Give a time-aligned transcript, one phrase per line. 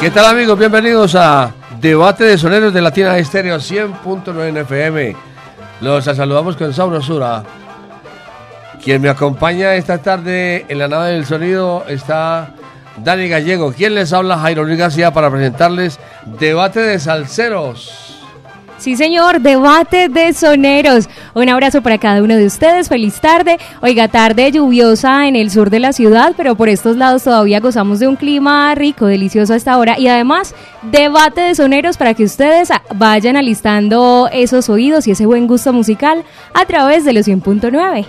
[0.00, 0.58] ¿Qué tal amigos?
[0.58, 5.14] Bienvenidos a Debate de Soneros de Latina Estéreo 100.9 FM.
[5.82, 7.42] Los saludamos con Saurosura.
[8.82, 12.54] Quien me acompaña esta tarde en la nave del sonido está
[12.96, 13.74] Dani Gallego.
[13.74, 18.09] Quien les habla Jairo Luis García para presentarles Debate de Salseros.
[18.80, 21.06] Sí, señor, debate de soneros.
[21.34, 22.88] Un abrazo para cada uno de ustedes.
[22.88, 23.58] Feliz tarde.
[23.82, 27.98] Oiga, tarde lluviosa en el sur de la ciudad, pero por estos lados todavía gozamos
[27.98, 29.98] de un clima rico, delicioso a esta hora.
[29.98, 35.46] Y además, debate de soneros para que ustedes vayan alistando esos oídos y ese buen
[35.46, 38.06] gusto musical a través de los 100.9.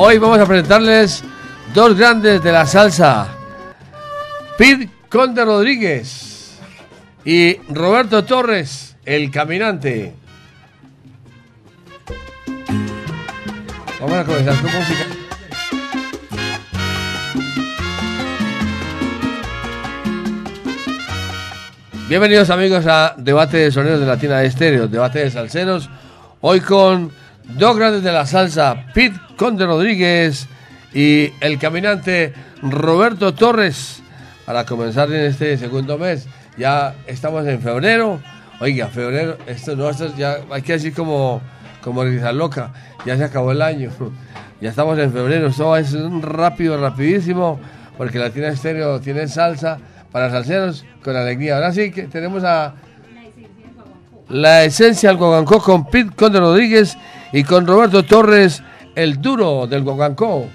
[0.00, 1.24] Hoy vamos a presentarles
[1.74, 3.26] dos grandes de la salsa.
[4.56, 6.56] Pete Conde Rodríguez
[7.24, 10.14] y Roberto Torres, el caminante.
[14.00, 15.06] Vamos a comenzar con música.
[22.08, 25.90] Bienvenidos amigos a Debate de Sonidos de Latina de Estéreo, Debate de Salseros.
[26.40, 27.10] Hoy con
[27.48, 30.46] dos grandes de la salsa, Pete Conde Rodríguez
[30.92, 34.02] y el caminante Roberto Torres.
[34.44, 36.26] Para comenzar en este segundo mes,
[36.56, 38.20] ya estamos en febrero.
[38.60, 41.40] Oiga, febrero, esto no, esto ya hay que decir como,
[41.82, 42.72] como risa loca,
[43.04, 43.90] ya se acabó el año.
[44.60, 47.60] Ya estamos en febrero, esto es un rápido, rapidísimo,
[47.96, 49.78] porque Latina Estéreo tiene salsa
[50.10, 51.54] para salseros con alegría.
[51.54, 52.74] Ahora sí que tenemos a
[54.28, 56.98] la esencia del guaguancó con Pete Conde Rodríguez
[57.32, 58.62] y con Roberto Torres,
[58.94, 60.48] el duro del guaguancó.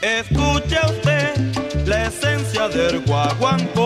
[0.00, 3.85] Escuche usted la esencia del guaguancó.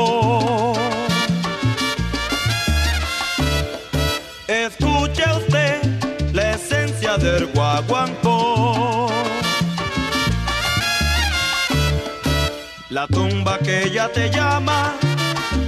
[12.91, 14.95] La tumba que ella te llama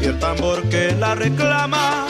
[0.00, 2.08] y el tambor que la reclama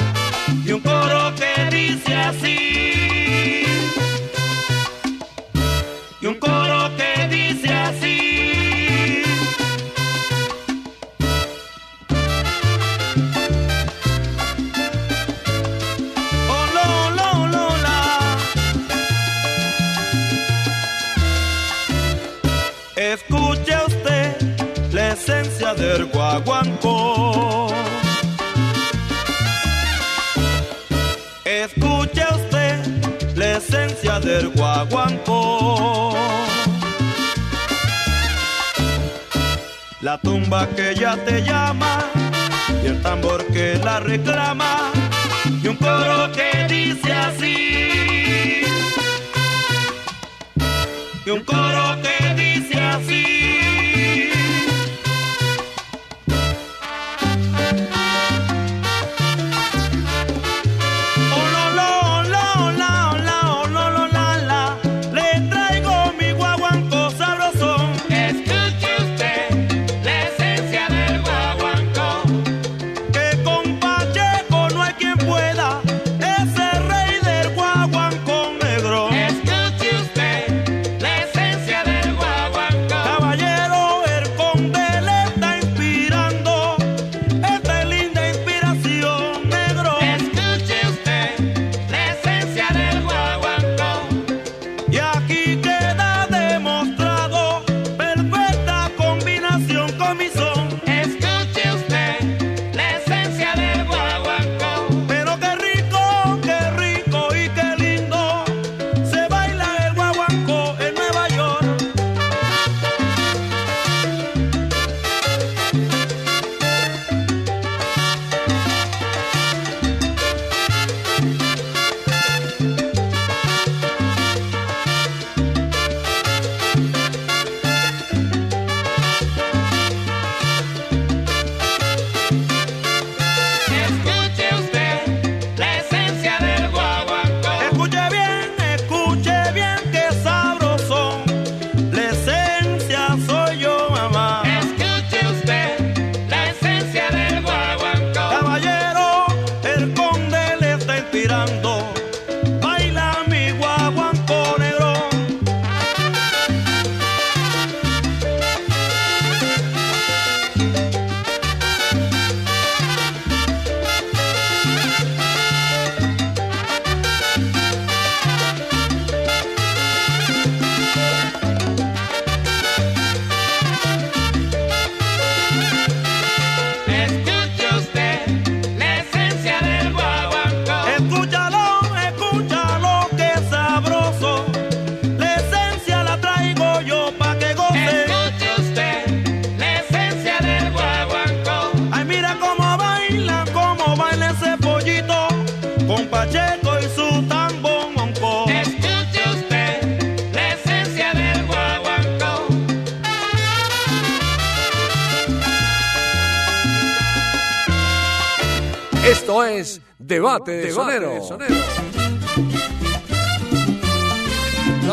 [0.65, 3.65] y un coro que dice así.
[6.19, 7.02] Y un coro que
[25.93, 27.69] del guaguancó.
[31.45, 32.79] Escuche usted
[33.37, 36.15] la esencia del guaguancó.
[40.01, 42.05] La tumba que ya te llama
[42.83, 44.93] y el tambor que la reclama
[45.63, 48.63] y un coro que dice así.
[51.25, 52.12] Y un coro que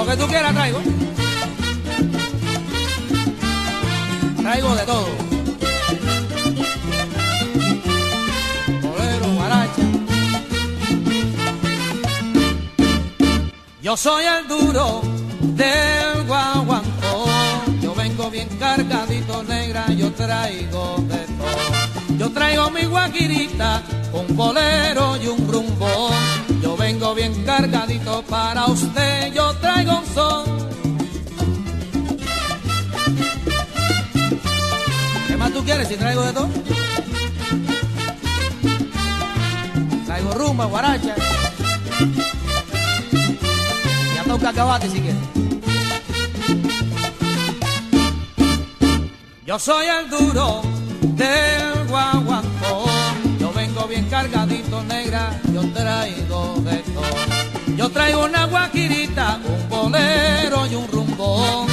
[0.10, 0.80] que tú quieras traigo.
[4.42, 5.08] Traigo de todo.
[8.82, 9.82] Bolero, guaracha.
[13.84, 15.02] Yo soy el duro
[15.42, 17.26] del guaguancó.
[17.82, 22.18] Yo vengo bien cargadito negra, yo traigo de todo.
[22.18, 23.84] Yo traigo mi guaquirita,
[24.14, 26.10] un bolero y un rumbo.
[26.62, 30.46] Yo vengo bien cargadito para usted, yo traigo un son.
[35.28, 36.50] ¿Qué más tú quieres si traigo de todo?
[40.06, 41.16] Traigo rumba, guaracha.
[44.16, 45.22] Ya toca acabarte si quieres.
[49.46, 50.62] Yo soy el duro
[51.02, 52.39] del guaguancó.
[54.00, 57.76] Bien cargadito negra, yo traigo de todo.
[57.76, 61.68] Yo traigo una guaquirita, un bolero y un rumbón.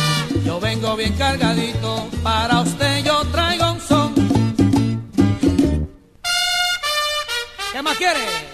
[0.45, 4.15] Yo vengo bien cargadito, para usted yo traigo un son.
[7.73, 8.46] ¿Qué más quiere?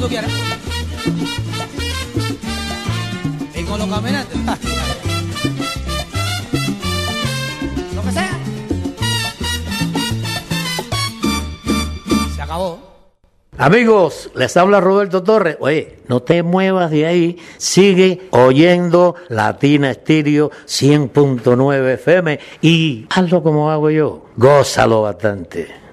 [0.00, 0.08] Tú.
[3.54, 4.38] Y con los caminantes.
[7.94, 8.38] lo que sea.
[12.34, 12.88] Se acabó.
[13.60, 15.56] Amigos, les habla Roberto Torres.
[15.58, 17.38] Oye, no te muevas de ahí.
[17.56, 24.26] Sigue oyendo Latina Estéreo 100.9 FM y hazlo como hago yo.
[24.36, 25.87] Gózalo bastante.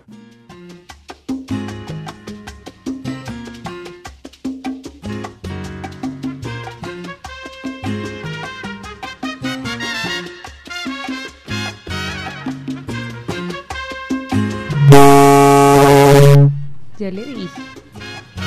[17.05, 17.62] Yo le dije.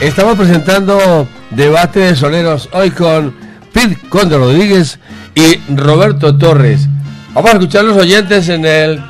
[0.00, 3.32] Estamos presentando Debate de Soneros hoy con
[3.72, 4.98] Pete Conde Rodríguez
[5.36, 6.88] y Roberto Torres.
[7.34, 9.00] Vamos a escuchar los oyentes en el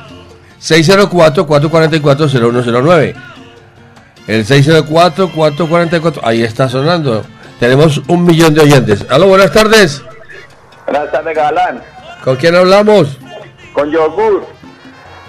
[0.61, 3.15] 604-444-0109.
[4.27, 7.25] El 604-444, ahí está sonando.
[7.59, 9.03] Tenemos un millón de oyentes.
[9.09, 10.03] Aló, buenas tardes.
[10.85, 11.81] Buenas tardes, Galán.
[12.23, 13.17] ¿Con quién hablamos?
[13.73, 14.45] Con yogur,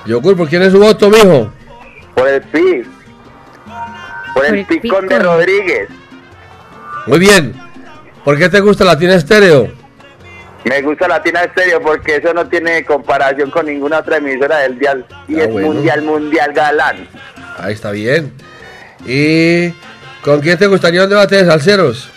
[0.04, 1.50] Yogur, ¿por quién es su voto, mijo?
[2.14, 2.99] por el PIB.
[4.46, 5.18] Por el, Por el picón de.
[5.18, 5.88] Rodríguez.
[7.06, 7.54] Muy bien.
[8.24, 9.68] ¿Por qué te gusta Latina Estéreo?
[10.64, 15.06] Me gusta Latina Estéreo porque eso no tiene comparación con ninguna otra emisora del dial.
[15.26, 15.68] Y Ah, es bueno.
[15.72, 17.08] mundial, mundial, Galán.
[17.58, 18.32] Ahí está bien.
[19.06, 19.70] ¿Y
[20.22, 22.10] con quién te gustaría un debate de salseros?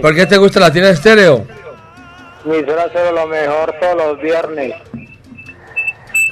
[0.00, 1.46] ¿Por qué te gusta la tienda estéreo?
[2.44, 4.74] Mi suena hacer lo mejor todos los viernes.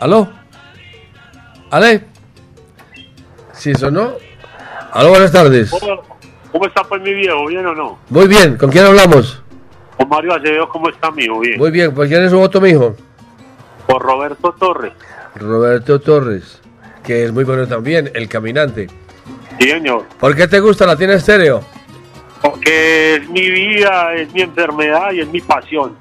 [0.00, 0.28] ¿Aló?
[1.70, 2.04] ¿Ale?
[3.52, 4.12] ¿Sí sonó?
[4.92, 5.08] ¿Aló?
[5.08, 5.70] Buenas tardes.
[5.70, 6.02] ¿Cómo,
[6.66, 7.46] está pues mi viejo?
[7.46, 7.98] ¿Bien o no?
[8.10, 8.58] Muy bien.
[8.58, 9.42] ¿Con quién hablamos?
[9.96, 11.40] Con Mario Acevedo, ¿cómo está mi hijo?
[11.40, 11.58] Bien.
[11.58, 11.94] Muy bien.
[11.94, 12.94] ¿Por quién es su voto, mijo?
[13.86, 14.92] Por Roberto Torres.
[15.34, 16.60] Roberto Torres.
[17.02, 18.10] Que es muy bueno también.
[18.14, 18.88] El caminante.
[19.58, 20.04] Sí, señor.
[20.20, 21.64] ¿Por qué te gusta la tienda estéreo?
[22.42, 25.96] Porque es mi vida, es mi enfermedad y es mi pasión.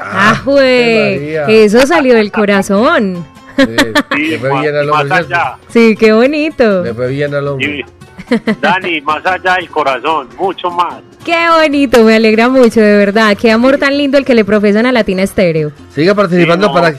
[0.00, 1.44] Ah, jue, María.
[1.46, 3.24] Eso salió del corazón.
[3.56, 5.34] Sí, le fue más, bien al más hombre, ¿cierto?
[5.36, 5.56] allá.
[5.68, 6.82] Sí, qué bonito.
[6.82, 7.84] Le fue bien al hombre.
[8.28, 8.38] Sí.
[8.60, 10.96] Dani, más allá del corazón, mucho más.
[11.24, 13.36] Qué bonito, me alegra mucho, de verdad.
[13.40, 15.70] Qué amor tan lindo el que le profesan a Latina Estéreo.
[15.94, 16.80] Siga participando Sí, no.
[16.80, 16.94] para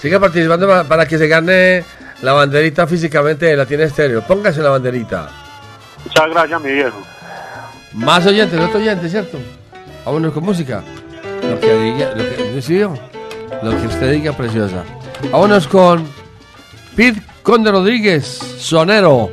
[0.00, 1.84] siga participando para, para que se gane
[2.22, 4.22] la banderita físicamente de la tienda estéreo.
[4.22, 5.28] Póngase la banderita.
[6.04, 7.00] Muchas gracias, mi viejo.
[7.94, 9.38] Más oyentes, otro oyente, ¿cierto?
[10.04, 10.82] Vámonos con música.
[11.48, 12.52] Lo que diga, lo que.
[13.62, 14.84] Lo que usted diga, preciosa.
[15.30, 16.06] Vámonos con
[16.96, 18.24] Pete Conde Rodríguez,
[18.58, 19.30] sonero,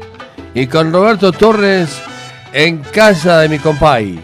[0.53, 2.01] y con Roberto Torres
[2.53, 4.19] en casa de mi compay.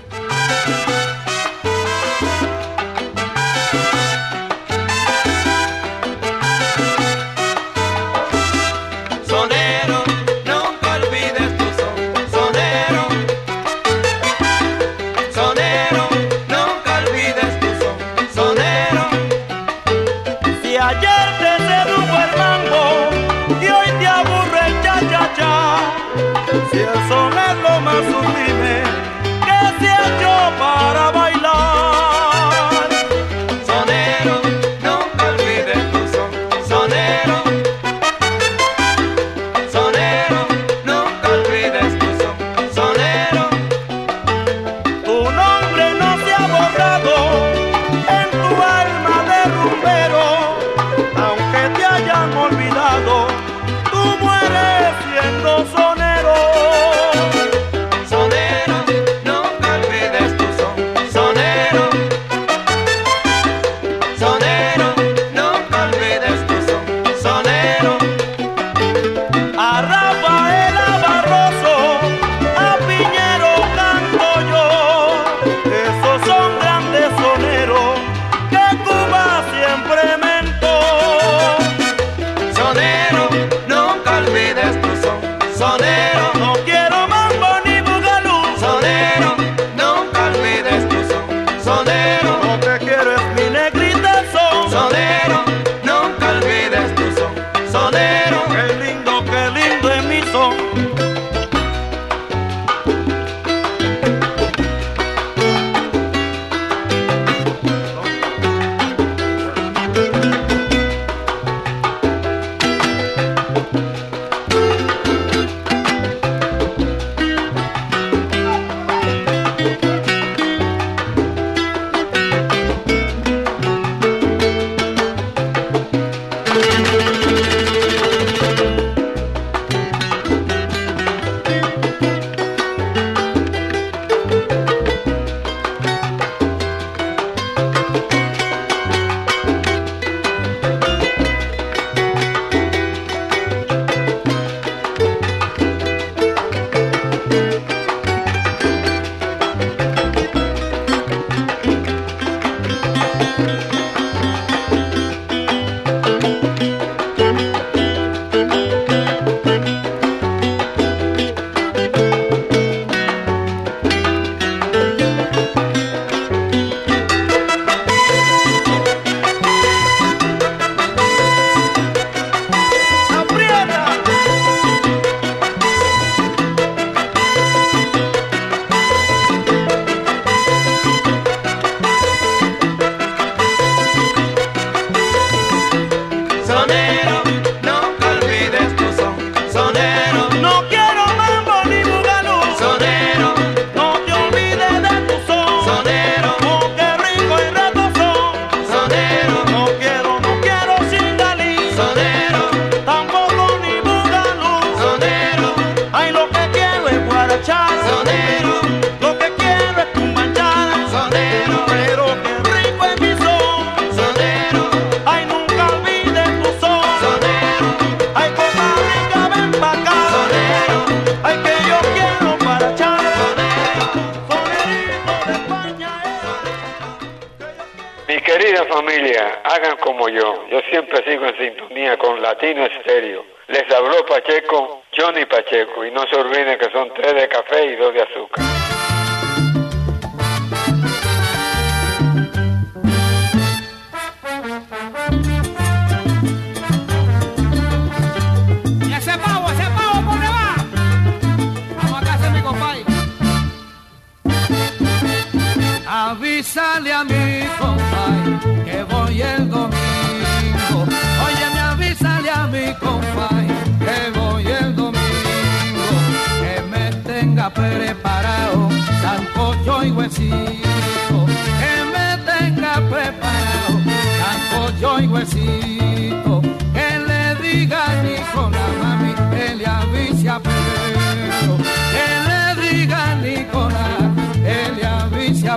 [235.46, 238.44] Pacheco, y no se olviden que son tres de café y dos de azúcar.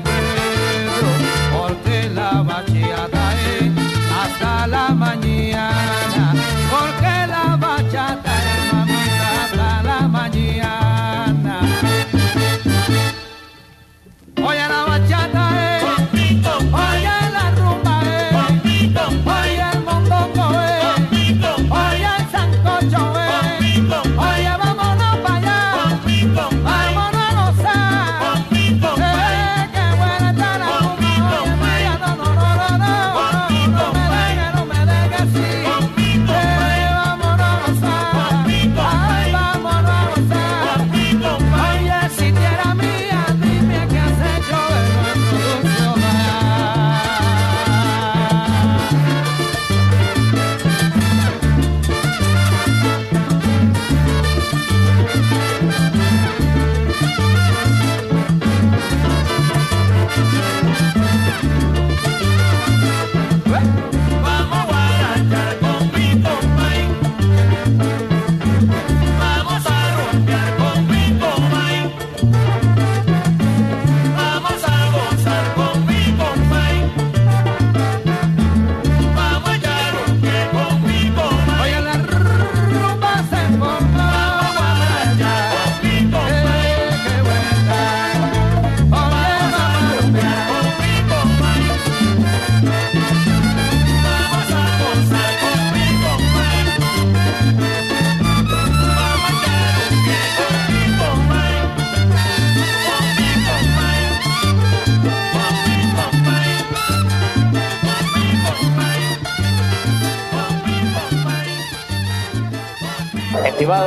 [0.01, 0.48] happening.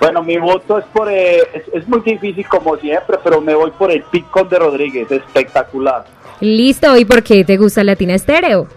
[0.00, 3.90] Bueno, mi voto es por, eh, es, muy difícil como siempre, pero me voy por
[3.90, 6.04] el Picón de Rodríguez, espectacular.
[6.40, 8.68] Listo, ¿y por qué te gusta Latina Estéreo?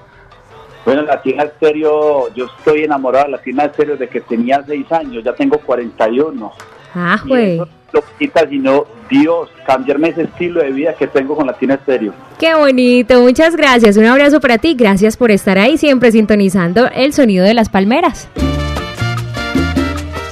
[0.86, 5.34] Bueno, Latina Estéreo, yo estoy enamorado de Latina Estéreo desde que tenía seis años, ya
[5.34, 6.52] tengo 41.
[7.00, 7.58] Ah, güey.
[7.58, 12.14] Lo quita, sino Dios, cambiarme ese estilo de vida que tengo con Latina Estéreo.
[12.40, 13.98] Qué bonito, muchas gracias.
[13.98, 18.28] Un abrazo para ti, gracias por estar ahí siempre sintonizando el sonido de las palmeras.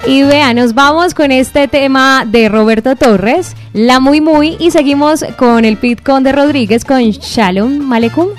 [0.08, 5.24] Y vea, nos vamos con este tema de Roberto Torres, La Muy Muy, y seguimos
[5.38, 8.30] con el Pitcon de Rodríguez con Shalom Malekum.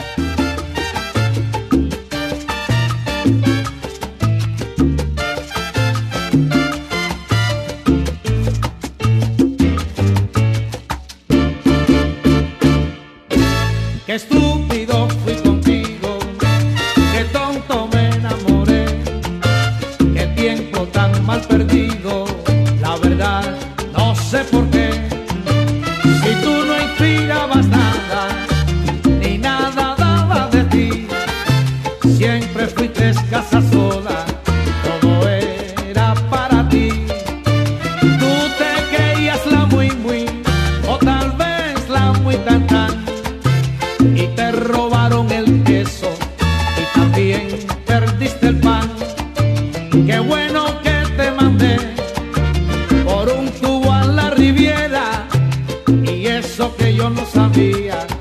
[14.16, 16.18] estúpido fui contigo,
[17.12, 18.86] qué tonto me enamoré,
[20.14, 22.24] qué tiempo tan mal perdido,
[22.80, 23.44] la verdad
[23.92, 24.65] no sé por qué.
[57.36, 58.15] sabia.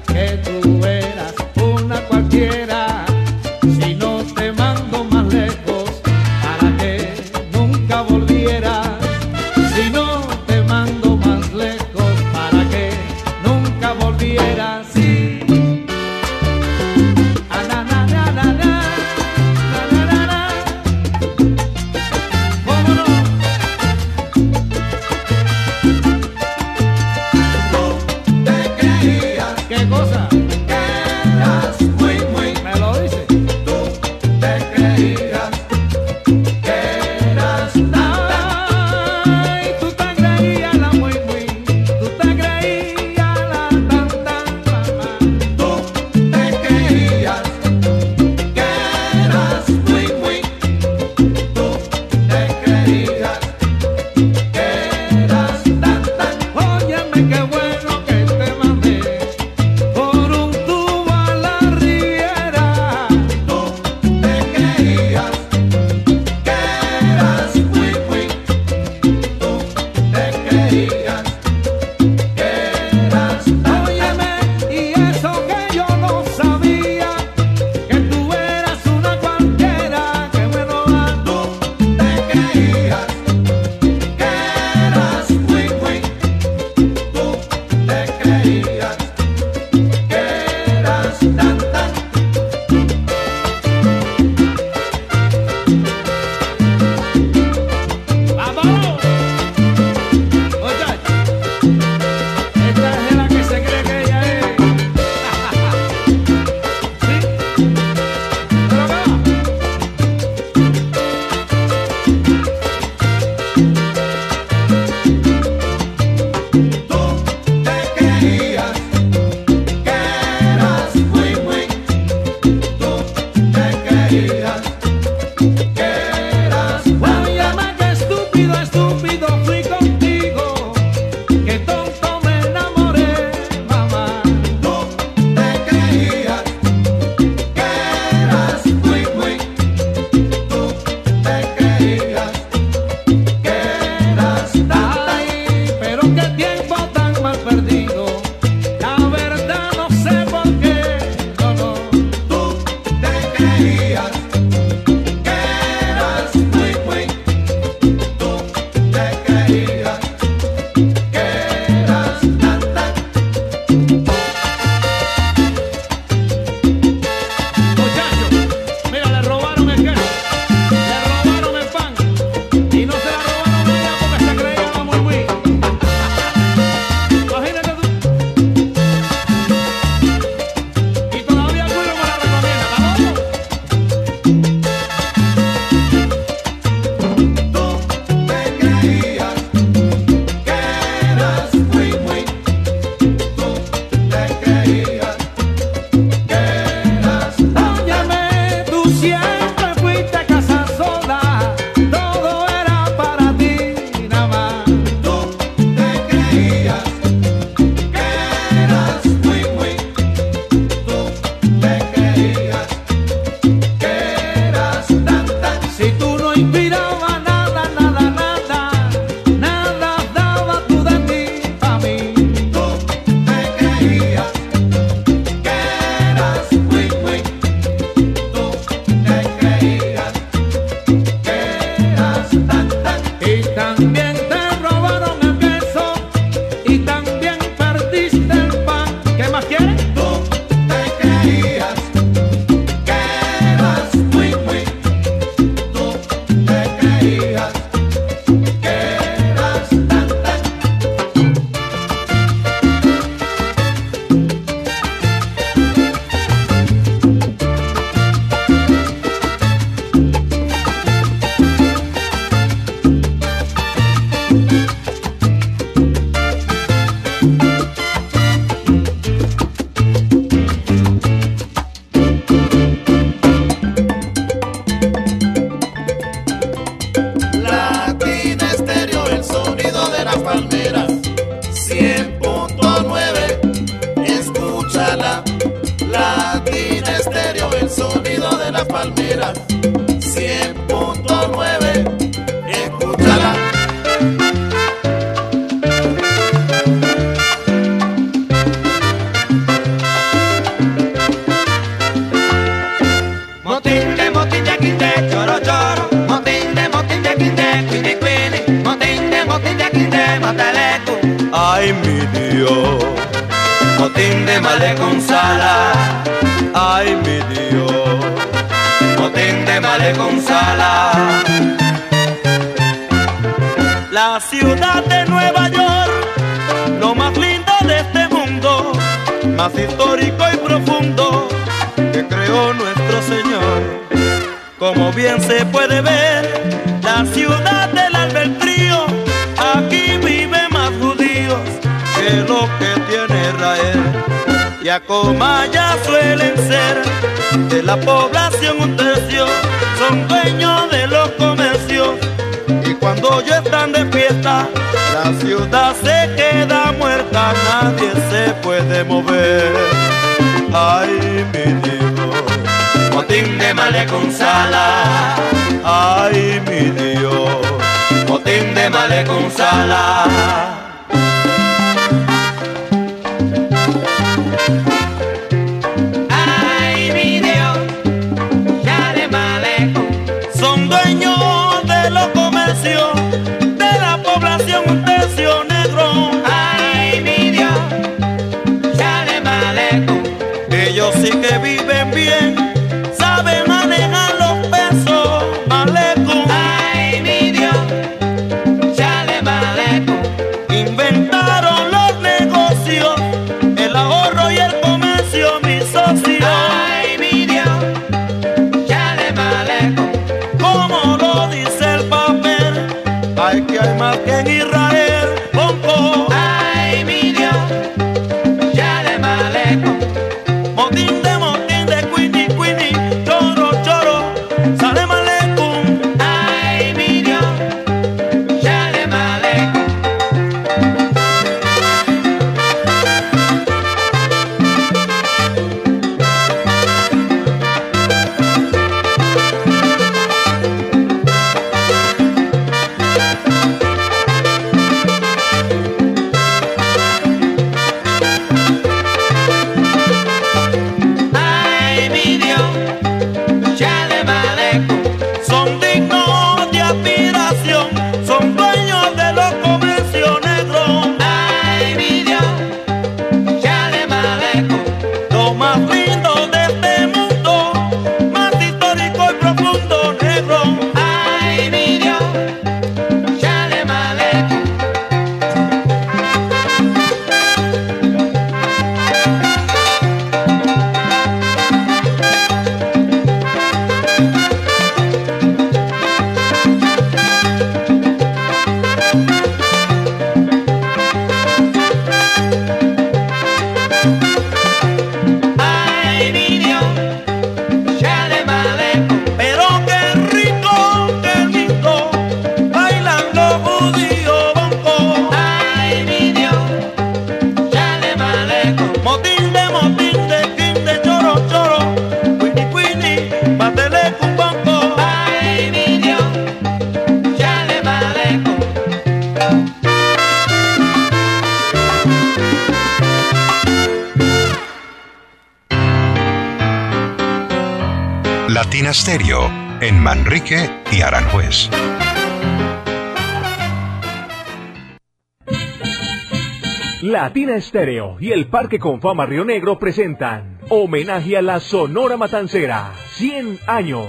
[537.15, 543.39] Latina Estéreo y el Parque Confama Río Negro presentan Homenaje a la Sonora Matancera, 100
[543.47, 543.85] años.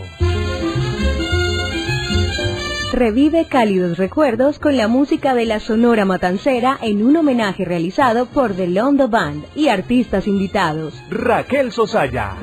[2.92, 8.54] Revive cálidos recuerdos con la música de la Sonora Matancera en un homenaje realizado por
[8.54, 10.94] The Londo Band y artistas invitados.
[11.10, 12.36] Raquel Sosaya.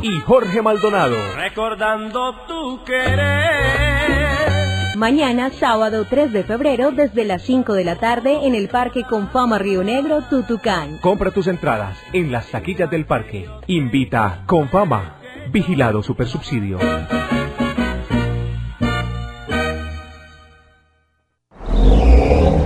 [0.00, 1.16] Si y Jorge Maldonado.
[1.34, 3.73] Recordando tu querer.
[4.96, 9.58] Mañana, sábado 3 de febrero, desde las 5 de la tarde, en el Parque Confama
[9.58, 10.98] Río Negro, Tutucán.
[10.98, 13.48] Compra tus entradas en las taquillas del parque.
[13.66, 15.16] Invita Confama.
[15.50, 16.78] Vigilado Supersubsidio.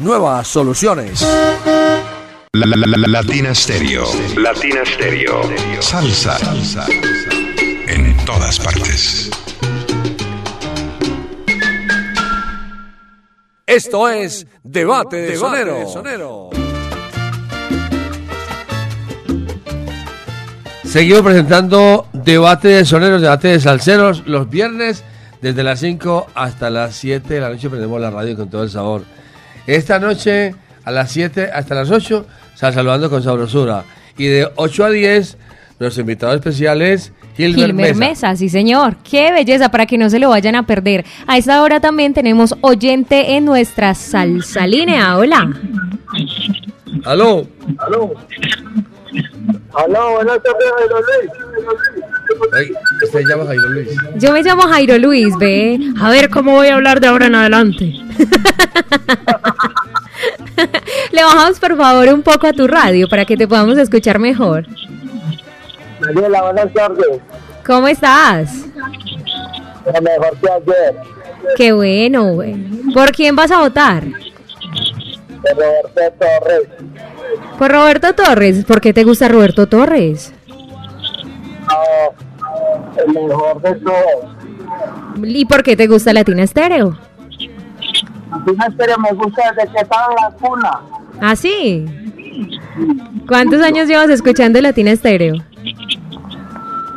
[0.00, 1.22] nuevas soluciones.
[2.52, 4.04] La, la, la, la- Latina Stereo.
[4.36, 5.42] Latina Stereo.
[5.80, 6.36] Salsa.
[6.38, 6.86] Salsa.
[7.86, 9.30] En todas partes.
[13.66, 16.50] Esto es Debate de Sonero.
[20.84, 25.04] Seguimos presentando Debate de Soneros, Debate de Salseros, los viernes
[25.40, 28.70] desde las 5 hasta las 7 de la noche prendemos la radio con todo el
[28.70, 29.04] sabor.
[29.70, 30.52] Esta noche
[30.82, 33.84] a las 7 hasta las 8, sal saludando con sabrosura.
[34.18, 35.36] Y de 8 a 10,
[35.78, 38.00] nuestro invitado especial es Gilbert, Gilmer Mesa.
[38.00, 38.96] Mesa, sí señor.
[39.08, 41.04] Qué belleza para que no se lo vayan a perder.
[41.28, 45.16] A esta hora también tenemos oyente en nuestra salsa línea.
[45.16, 45.52] Hola.
[47.04, 47.46] Aló.
[47.78, 48.12] Aló.
[49.72, 50.96] Aló, buenas tardes, Jairo
[52.56, 52.72] Luis.
[53.04, 53.88] Usted llama Jairo Luis.
[54.16, 55.78] Yo me llamo Jairo Luis, ve.
[56.00, 57.94] A ver cómo voy a hablar de ahora en adelante.
[61.12, 64.66] Le bajamos por favor un poco a tu radio para que te podamos escuchar mejor.
[66.00, 67.20] Daniela, buenas tardes.
[67.66, 68.66] ¿Cómo estás?
[69.86, 70.96] Lo mejor que ayer.
[71.56, 72.54] Qué bueno, güey.
[72.94, 74.04] ¿Por quién vas a votar?
[74.04, 76.68] De Roberto Torres.
[77.58, 78.64] Por Roberto Torres.
[78.64, 80.32] ¿Por qué te gusta Roberto Torres?
[82.96, 84.36] El mejor de todos.
[85.22, 86.98] ¿Y por qué te gusta Latina Estéreo?
[88.30, 90.80] Latina Estéreo me gusta desde que estaba en la cuna.
[91.20, 91.86] ¿Ah, sí?
[93.26, 95.34] ¿Cuántos años llevas escuchando Latina Estéreo?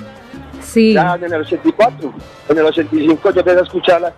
[0.62, 0.93] sí.
[0.93, 2.14] Ya en el 84.
[2.50, 4.14] En el 85 yo empecé a escuchar la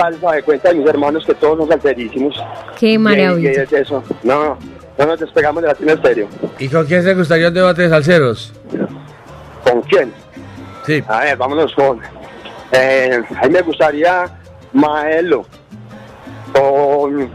[0.00, 2.34] salsa de cuenta de mis hermanos que todos son salterísimos.
[2.78, 3.62] Qué Y- Y, maravilla.
[3.62, 4.02] es eso.
[4.22, 4.56] No,
[4.98, 6.28] no nos despegamos de Latina Estéreo.
[6.58, 8.52] ¿Y con quién se gustaría un debate de salseros?
[9.64, 10.12] ¿Con quién?
[10.86, 11.02] Sí.
[11.08, 12.00] A ver, vámonos con...
[12.72, 14.24] Eh, a mí me gustaría
[14.72, 15.44] Maelo.
[16.52, 17.30] Con...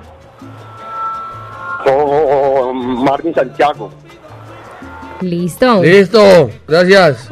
[1.84, 3.92] Con Marvin Santiago.
[5.22, 5.82] Listo.
[5.84, 7.30] Listo, gracias.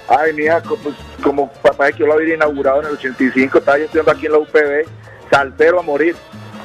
[0.08, 3.78] Ay, mija, pues, como papá de que yo lo había inaugurado en el 85, estaba
[3.78, 4.88] yo estudiando aquí en la UPB,
[5.30, 6.16] saltero a morir.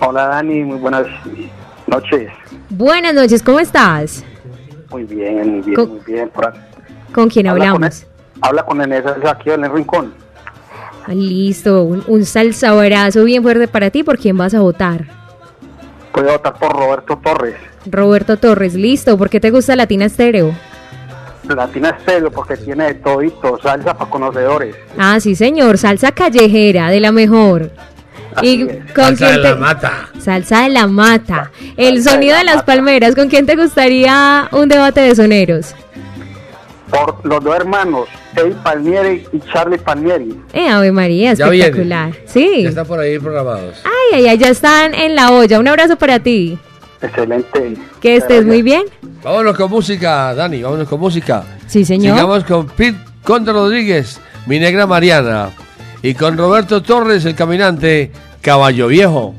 [0.00, 1.06] Hola Dani, muy buenas
[1.86, 2.30] noches.
[2.68, 4.22] Buenas noches, ¿cómo estás?
[4.94, 6.30] Muy bien, muy bien, Con- muy bien.
[7.12, 8.06] ¿Con quién Habla con hablamos?
[8.40, 10.14] Habla con Enes aquí en el rincón.
[11.06, 14.04] Ah, listo, un, un salsabrazo bien fuerte para ti.
[14.04, 15.04] ¿Por quién vas a votar?
[16.14, 17.56] Voy a votar por Roberto Torres.
[17.90, 19.18] Roberto Torres, listo.
[19.18, 20.52] ¿Por qué te gusta Latina Estéreo?
[21.48, 24.76] Latina Estéreo porque tiene de todito, salsa para conocedores.
[24.96, 25.76] Ah, sí, señor.
[25.76, 27.72] Salsa callejera, de la mejor.
[28.42, 30.08] ¿Y con Salsa quién de la mata.
[30.18, 31.50] Salsa de la mata.
[31.76, 32.66] El Salsa de sonido la de las mata.
[32.66, 33.14] palmeras.
[33.14, 35.74] ¿Con quién te gustaría un debate de soneros?
[36.90, 40.38] Por los dos hermanos, Eddie Palmieri y Charlie Palmieri.
[40.52, 42.12] Eh, Ave María, Ya espectacular.
[42.26, 42.62] Sí.
[42.62, 43.82] Ya están por ahí programados.
[43.84, 45.58] Ay, ay, ay, ya están en la olla.
[45.58, 46.56] Un abrazo para ti.
[47.02, 47.76] Excelente.
[48.00, 48.82] Que estés muy bien.
[49.22, 51.42] Vámonos con música, Dani, vámonos con música.
[51.66, 52.14] Sí, señor.
[52.14, 55.50] Sigamos con Pete Conde Rodríguez, Mi Negra Mariana.
[56.04, 59.34] Y con Roberto Torres, el caminante, Caballo Viejo.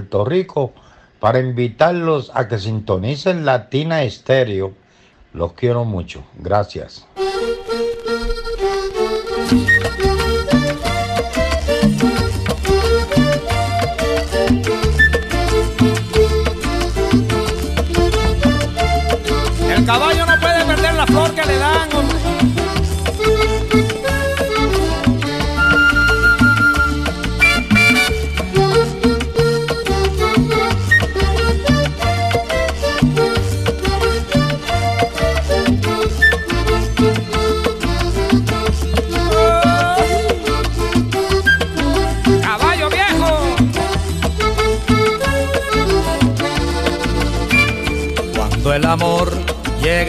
[0.00, 0.72] Puerto Rico
[1.18, 4.72] para invitarlos a que sintonicen Latina Estéreo.
[5.34, 7.06] Los quiero mucho, gracias.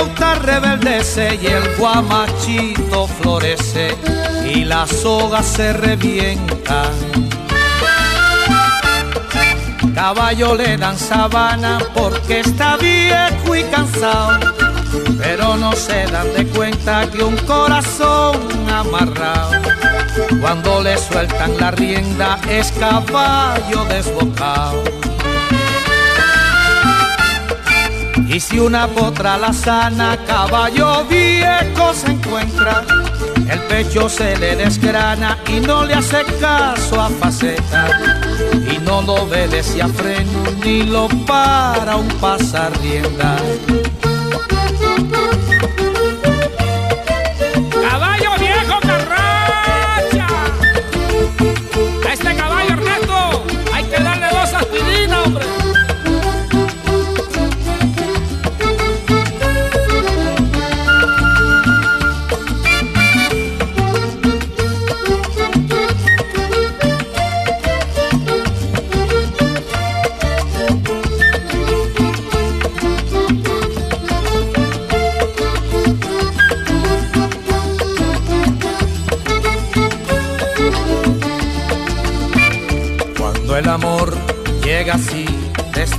[0.00, 3.94] El cauta rebeldece y el guamachito florece
[4.46, 6.84] y la soga se revienta.
[9.94, 14.38] Caballo le dan sabana porque está viejo y cansado,
[15.18, 18.38] pero no se dan de cuenta que un corazón
[18.70, 19.50] amarrado,
[20.40, 24.99] cuando le sueltan la rienda es caballo desbocado.
[28.32, 32.84] Y si una potra la sana, caballo viejo se encuentra,
[33.50, 37.88] el pecho se le desgrana y no le hace caso a faceta.
[38.72, 42.70] Y no lo obedece a freno ni lo para un pasar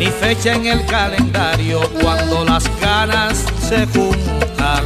[0.00, 4.82] ni fecha en el calendario cuando las ganas se juntan.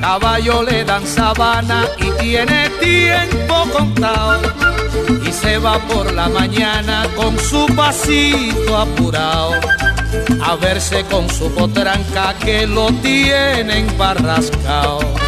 [0.00, 4.40] Caballo le dan sabana y tiene tiempo contado
[5.24, 9.52] y se va por la mañana con su pasito apurado
[10.42, 15.27] a verse con su potranca que lo tienen barrascao.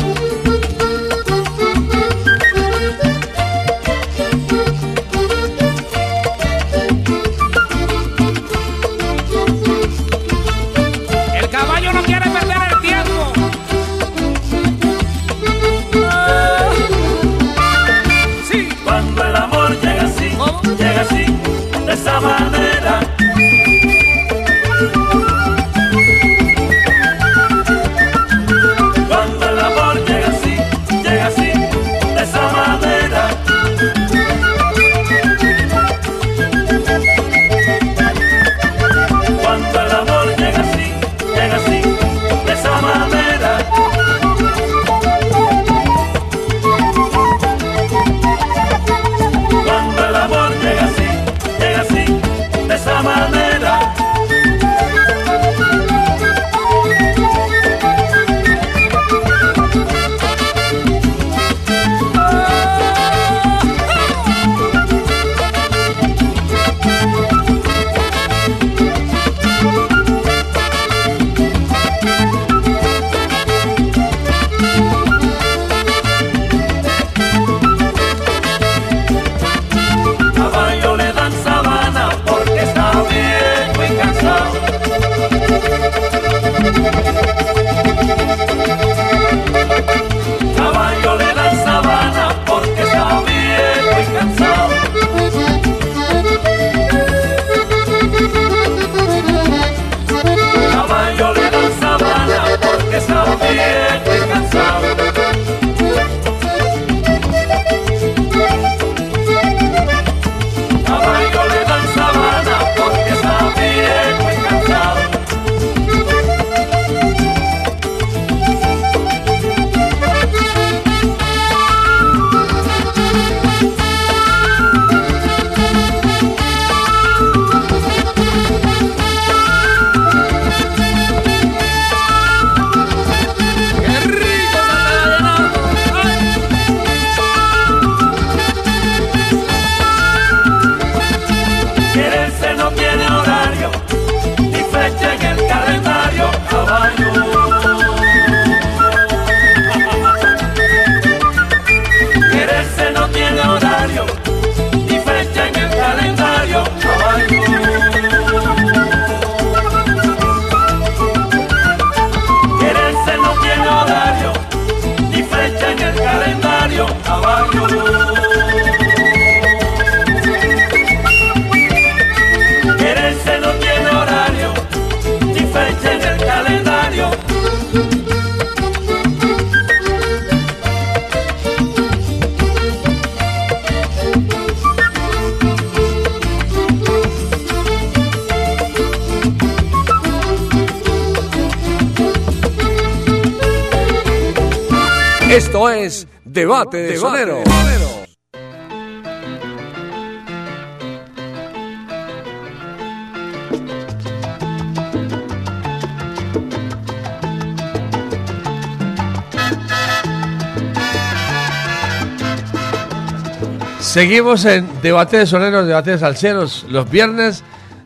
[213.91, 217.43] Seguimos en Debate de Soneros, Debate de Salseros, los viernes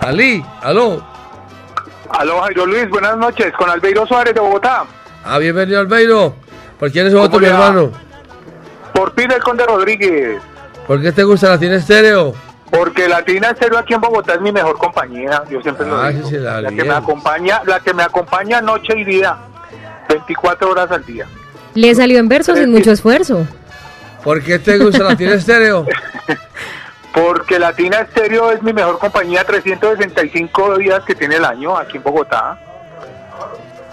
[0.01, 1.03] Ali, aló.
[2.11, 4.85] Aló, Jairo Luis, buenas noches, con Albeiro Suárez de Bogotá.
[5.25, 6.35] Ah, bienvenido Albeiro.
[6.79, 7.91] ¿Por quién es su voto, ¿Cómo mi hermano?
[8.93, 10.41] Por Pide el Conde Rodríguez,
[10.87, 12.35] ¿Por qué te gusta la tiene estéreo?
[12.71, 16.29] porque Latina Estéreo aquí en Bogotá es mi mejor compañía, yo siempre lo Ah, digo.
[16.29, 19.37] sí, la la que me acompaña, la que me acompaña noche y día,
[20.09, 21.27] 24 horas al día.
[21.77, 23.47] Le salió en verso sin mucho esfuerzo.
[24.25, 25.87] ¿Por qué te gusta la tiene estéreo?
[27.15, 32.03] Porque Latina Estéreo es mi mejor compañía, 365 días que tiene el año aquí en
[32.03, 32.59] Bogotá.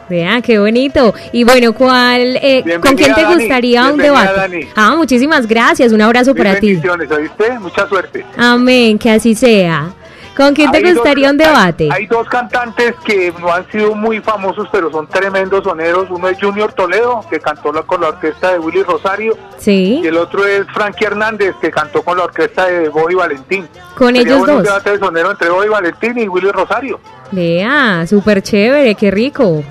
[0.09, 1.13] Vea, qué bonito.
[1.31, 3.35] Y bueno, ¿cuál, eh, ¿con quién te Dani.
[3.35, 4.33] gustaría un debate?
[4.35, 4.67] Dani.
[4.75, 5.93] Ah, muchísimas gracias.
[5.93, 6.67] Un abrazo Mil para ti.
[6.73, 7.57] bendiciones, ¿oíste?
[7.59, 8.25] Mucha suerte.
[8.37, 9.93] Amén, que así sea.
[10.35, 11.89] ¿Con quién te Hay dos- gustaría un debate?
[11.91, 16.07] Hay, hay dos cantantes que no han sido muy famosos, pero son tremendos soneros.
[16.09, 19.37] Uno es Junior Toledo, que cantó la- con la orquesta de Willy Rosario.
[19.57, 19.99] Sí.
[20.03, 23.67] Y el otro es Frankie Hernández, que cantó con la orquesta de Bobby Valentín.
[23.95, 24.73] Con Sería ellos bueno un dos.
[24.73, 26.99] debate de sonero entre Bobby Valentín y Willy Rosario.
[27.31, 29.63] Vea, súper chévere, qué rico.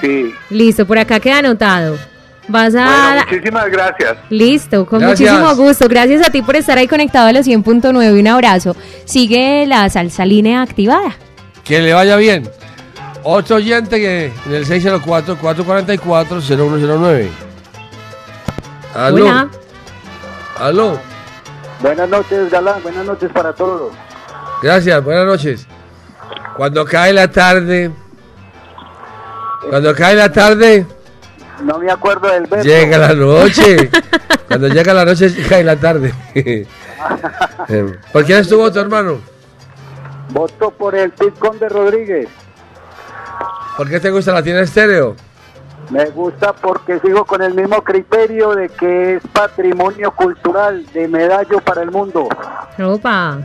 [0.00, 0.32] Sí.
[0.50, 1.96] Listo, por acá queda anotado.
[2.48, 2.84] Vas a...
[2.84, 4.16] Bueno, muchísimas gracias.
[4.30, 5.32] Listo, con Gracias.
[5.32, 5.88] muchísimo gusto.
[5.88, 8.20] Gracias a ti por estar ahí conectado a los 100.9.
[8.20, 8.76] Un abrazo.
[9.04, 11.16] Sigue la salsa línea activada.
[11.64, 12.48] Que le vaya bien.
[13.24, 17.28] Otro oyente que en el 604-444-0109.
[18.94, 19.24] Aló.
[19.24, 19.48] Hola.
[20.60, 21.00] Aló.
[21.80, 22.80] Buenas noches, Galán.
[22.82, 23.92] Buenas noches para todos.
[24.62, 25.66] Gracias, buenas noches.
[26.56, 27.90] Cuando cae la tarde,
[29.68, 30.86] cuando cae la tarde,
[31.62, 32.64] No me acuerdo del verso.
[32.66, 33.90] llega la noche.
[34.48, 36.12] Cuando llega la noche, cae la tarde.
[37.68, 39.20] Eh, ¿Por quién es tu voto, hermano?
[40.30, 42.28] Voto por el Pitcon de Rodríguez.
[43.76, 45.14] ¿Por qué te gusta la tienda estéreo?
[45.90, 51.60] Me gusta porque sigo con el mismo criterio de que es patrimonio cultural de medallo
[51.60, 52.28] para el mundo.
[52.82, 53.38] Opa.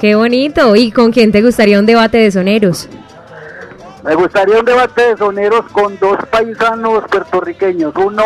[0.00, 0.76] Qué bonito.
[0.76, 2.88] ¿Y con quién te gustaría un debate de soneros?
[4.04, 7.94] Me gustaría un debate de soneros con dos paisanos puertorriqueños.
[7.96, 8.22] Uno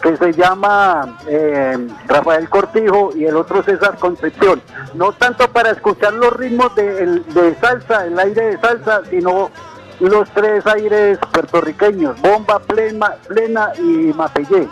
[0.00, 4.62] que se llama eh, Rafael Cortijo y el otro César Concepción.
[4.94, 9.50] No tanto para escuchar los ritmos de, salsa, el aire de salsa, sino
[9.98, 14.68] los tres aires puertorriqueños, bomba, plena, plena y mapellé.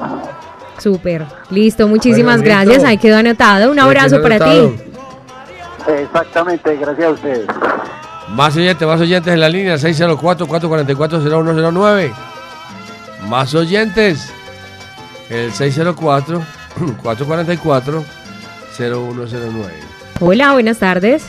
[0.79, 1.25] Súper.
[1.51, 2.71] Listo, muchísimas Bueno, listo.
[2.71, 2.85] gracias.
[2.89, 3.73] Ahí quedó anotado.
[3.73, 4.69] Un abrazo para anotado.
[4.69, 4.83] ti.
[5.89, 7.47] Exactamente, gracias a ustedes.
[8.29, 12.13] Más oyentes, más oyentes en la línea 604-444-0109.
[13.29, 14.31] Más oyentes.
[15.31, 18.05] El 604-444-0109.
[20.21, 21.25] Hola, buenas tardes.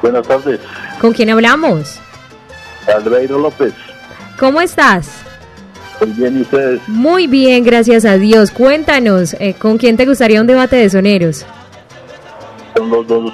[0.00, 0.58] Buenas tardes,
[1.00, 2.00] ¿Con quién hablamos?
[2.92, 3.72] Albeiro López.
[4.38, 5.08] ¿Cómo estás?
[6.00, 6.80] Muy bien, ¿y ustedes?
[6.88, 8.50] Muy bien, gracias a Dios.
[8.50, 11.46] Cuéntanos, eh, ¿con quién te gustaría un debate de soneros?
[12.76, 13.32] Son los dos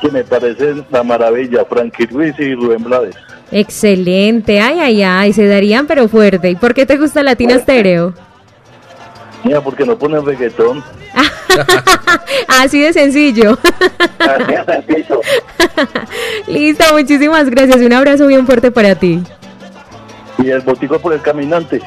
[0.00, 3.16] que me parecen la maravilla, Frankie Ruiz y Rubén Blades.
[3.52, 6.50] Excelente, ay, ay, ay, se darían pero fuerte.
[6.50, 8.14] ¿Y por qué te gusta Latina Estéreo?
[9.44, 10.82] Mira, porque no ponen reggaetón.
[12.48, 13.58] Así de sencillo.
[14.18, 15.20] Así es sencillo.
[16.46, 17.78] Listo, muchísimas gracias.
[17.78, 19.22] Un abrazo bien fuerte para ti.
[20.38, 21.80] Y el botico por el caminante.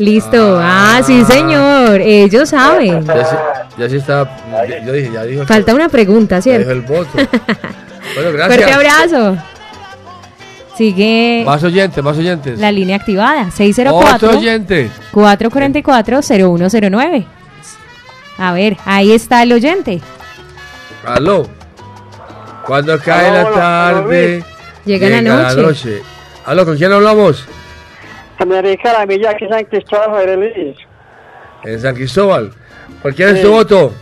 [0.00, 0.58] Listo.
[0.60, 2.00] Ah, sí, señor.
[2.00, 3.04] Ellos saben.
[3.06, 3.36] Ya sí,
[3.78, 4.36] ya sí está.
[4.84, 5.44] Yo dije, ya dijo.
[5.46, 6.70] Falta una pregunta, ya ¿cierto?
[6.70, 7.10] dijo el voto.
[8.14, 8.56] Bueno, gracias.
[8.64, 9.36] Fuerte abrazo.
[10.76, 12.58] Sigue Más oyentes, más oyentes.
[12.58, 13.42] la línea activada.
[13.42, 14.90] Otro 604 oyente.
[15.12, 17.26] 444-0109.
[18.38, 20.00] A ver, ahí está el oyente.
[21.06, 21.46] Aló.
[22.66, 24.42] Cuando cae Aló, la tarde.
[24.86, 25.22] Llega la
[25.54, 26.02] noche.
[26.46, 27.44] Aló, ¿con quién hablamos?
[28.40, 30.74] América la Milla, aquí San Cristóbal, José
[31.64, 32.50] En San Cristóbal.
[33.02, 33.42] ¿Por quién es Sí.
[33.42, 33.92] tu voto?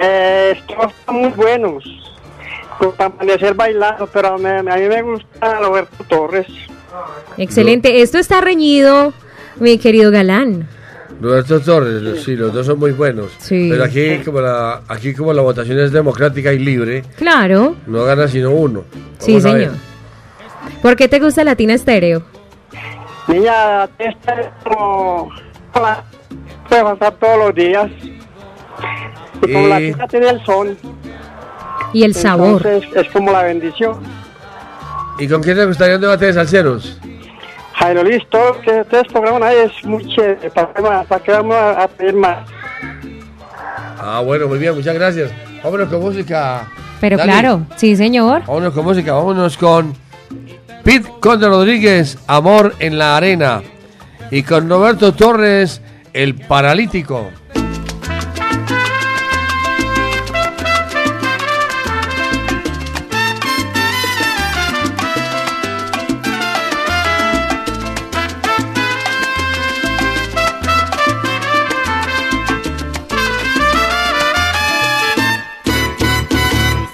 [0.00, 1.84] Eh, estos están muy buenos.
[2.78, 6.46] Con- Para amanecer bailando, pero me- me- a mí me gusta Roberto Torres.
[7.38, 8.02] Excelente.
[8.02, 9.12] Esto está reñido,
[9.60, 10.68] mi querido Galán.
[11.20, 13.30] Roberto Torres, sí, los dos son muy buenos.
[13.38, 13.68] Sí.
[13.70, 17.76] Pero aquí como, la, aquí como la votación es democrática y libre, Claro.
[17.86, 18.84] no gana sino uno.
[19.18, 19.72] Sí, Vamos señor.
[20.82, 22.22] ¿Por qué te gusta Latina Estéreo?
[23.28, 25.30] Niña, esta es como...
[25.74, 26.04] la-
[26.68, 27.88] Puede pasar todos los días.
[29.46, 30.76] Y como la Y- tía tiene el son.
[31.92, 32.66] Y el sabor.
[32.66, 34.00] Entonces es como la bendición.
[35.18, 36.98] ¿Y con quién te gustaría un debate de salseros?
[37.74, 40.50] Jairo lo que ustedes programan ahí es muy chévere.
[40.50, 41.04] ¿Para?
[41.04, 42.38] ¿Para qué vamos a, a pedir más?
[43.98, 45.30] Ah, bueno, muy bien, muchas gracias.
[45.62, 46.66] Vámonos con música.
[47.00, 47.30] Pero Dani.
[47.30, 48.42] claro, sí, señor.
[48.46, 49.94] Vámonos con música, vámonos con
[50.86, 53.60] Pete Conde Rodríguez, Amor en la Arena.
[54.30, 55.80] Y con Roberto Torres,
[56.12, 57.28] El Paralítico.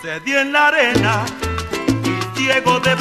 [0.01, 1.27] Sucedí en la arena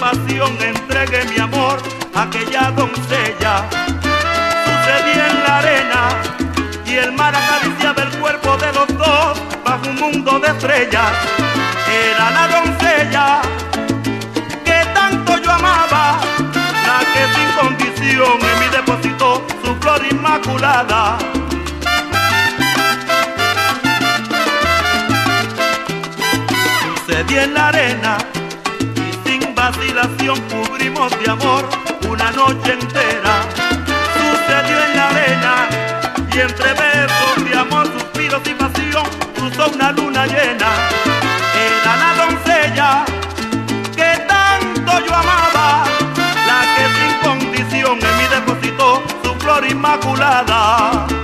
[0.02, 1.78] pasión entregué mi amor
[2.16, 3.54] a aquella doncella.
[4.66, 6.04] Sucedí en la arena
[6.88, 11.12] y el mar acariciaba el cuerpo de los dos bajo un mundo de estrellas.
[11.88, 13.42] Era la doncella
[14.66, 16.18] que tanto yo amaba,
[16.88, 21.20] la que sin condición en mí depositó su flor inmaculada.
[26.96, 28.11] Sucedí en la arena
[29.72, 31.64] vacilación cubrimos de amor
[32.10, 33.44] una noche entera.
[34.14, 35.54] Sucedió en la arena
[36.34, 39.06] y entre besos de amor, suspiros y pasión
[39.36, 40.70] cruzó una luna llena.
[41.56, 43.06] Era la doncella
[43.96, 45.84] que tanto yo amaba,
[46.48, 51.21] la que sin condición en mí depositó su flor inmaculada.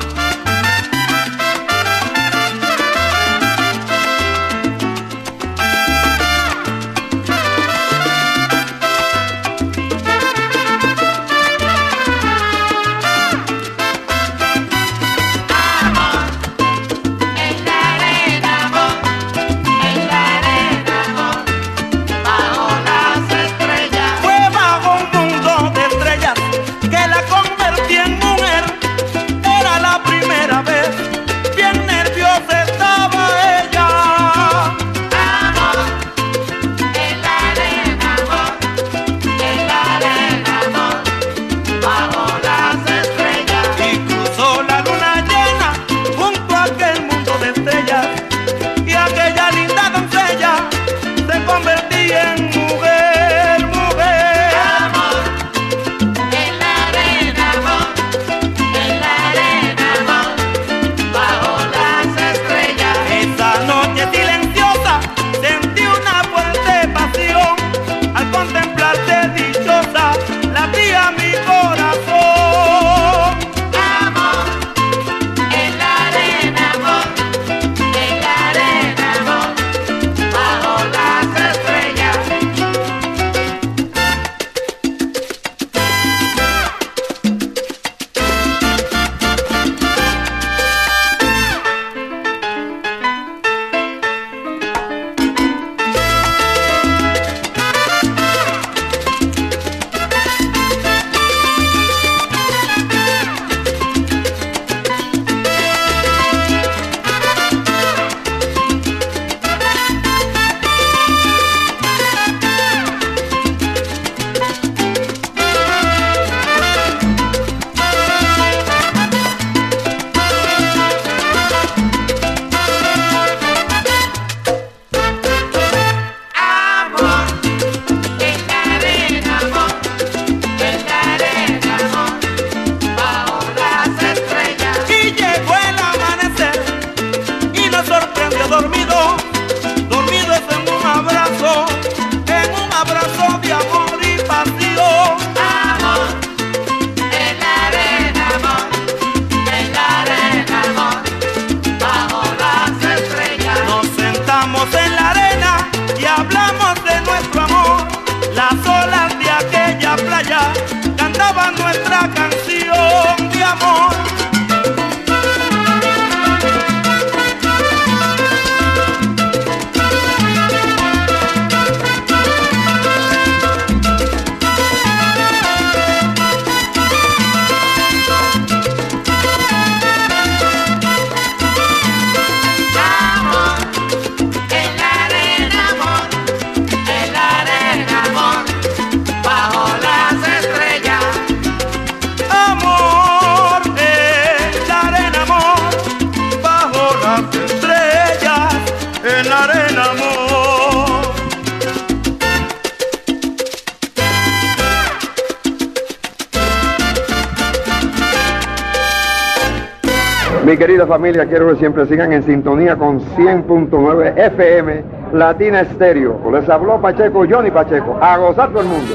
[211.25, 216.19] quiero que siempre sigan en sintonía con 100.9 FM Latina Estéreo.
[216.31, 217.97] Les habló Pacheco, Johnny Pacheco.
[218.01, 218.93] A gozar todo el mundo.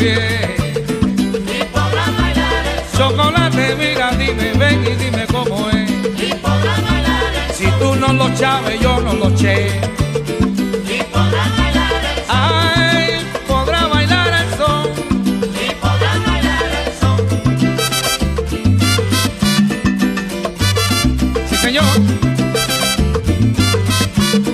[0.00, 0.04] Y
[1.74, 2.96] bailar el.
[2.96, 5.90] Chocolate, mira, dime, ven y dime cómo es.
[5.90, 9.80] Y bailar Si tú no lo sabes, yo no lo sé.
[10.86, 11.00] Y.
[12.28, 13.08] Ay, ah,
[13.48, 14.86] podrá bailar el son.
[15.52, 15.66] Y.
[21.48, 21.84] Sí, señor.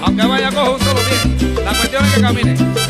[0.02, 1.54] Aunque vaya cojo solo bien.
[1.64, 2.83] la cuestión es que camine.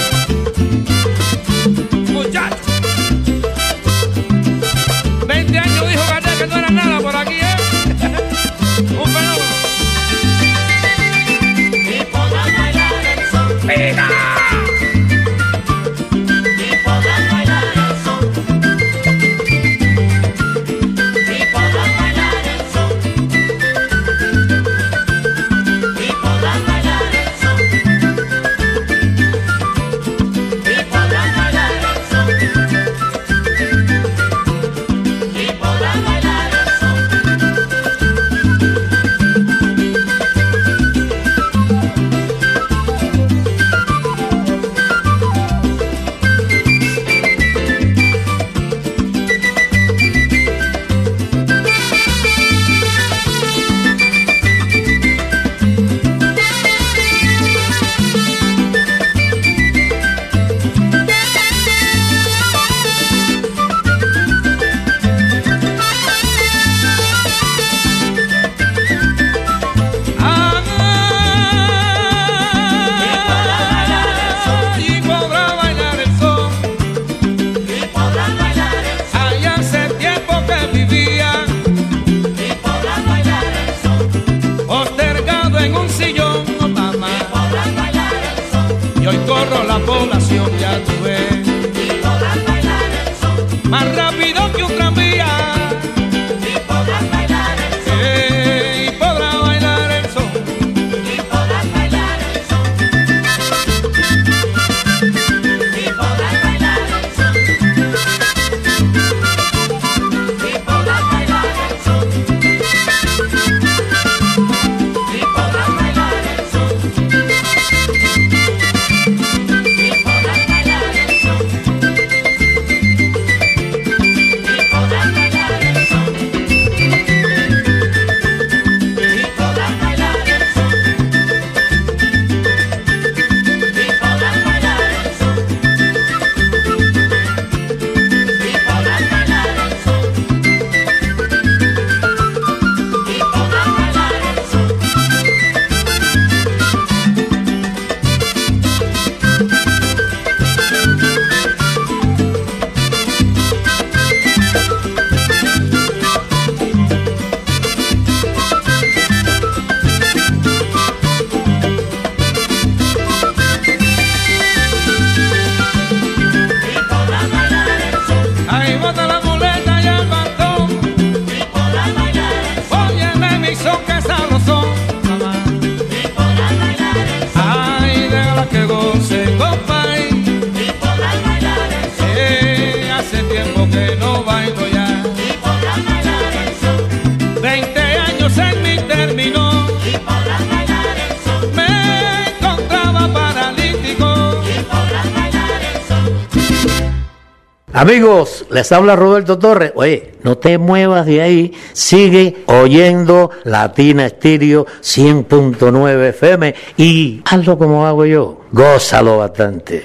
[197.84, 199.72] Amigos, les habla Roberto Torres.
[199.74, 201.52] Oye, no te muevas de ahí.
[201.74, 208.40] Sigue oyendo Latina Estéreo 100.9 FM y hazlo como hago yo.
[208.52, 209.82] Gózalo bastante.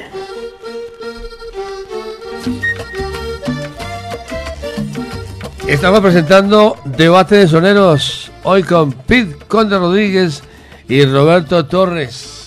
[5.67, 10.41] Estamos presentando Debate de Soneros hoy con Pete Conde Rodríguez
[10.87, 12.38] y Roberto Torres.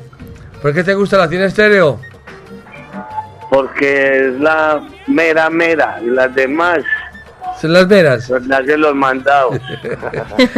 [0.61, 1.99] ¿Por qué te gusta la tiene estéreo?
[3.49, 6.79] Porque es la mera mera y las demás
[7.59, 8.29] Son las veras.
[8.47, 9.59] las hacen los mandados.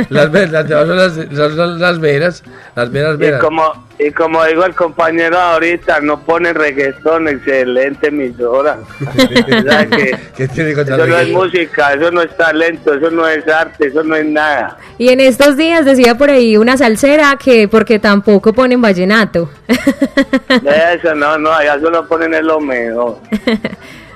[0.10, 2.44] Las veras, las demás son las, son las veras.
[2.76, 3.42] Las veras, y, veras.
[3.42, 8.80] como, y como digo el compañero ahorita, no ponen reggaetón, excelente emisora.
[9.68, 13.28] ¿Sabes que ¿Qué tiene contra Eso no es música, eso no es talento, eso no
[13.28, 14.78] es arte, eso no es nada.
[14.98, 19.50] Y en estos días decía por ahí una salsera que porque tampoco ponen vallenato.
[19.68, 23.20] Eso no, no, allá solo ponen el lo mejor.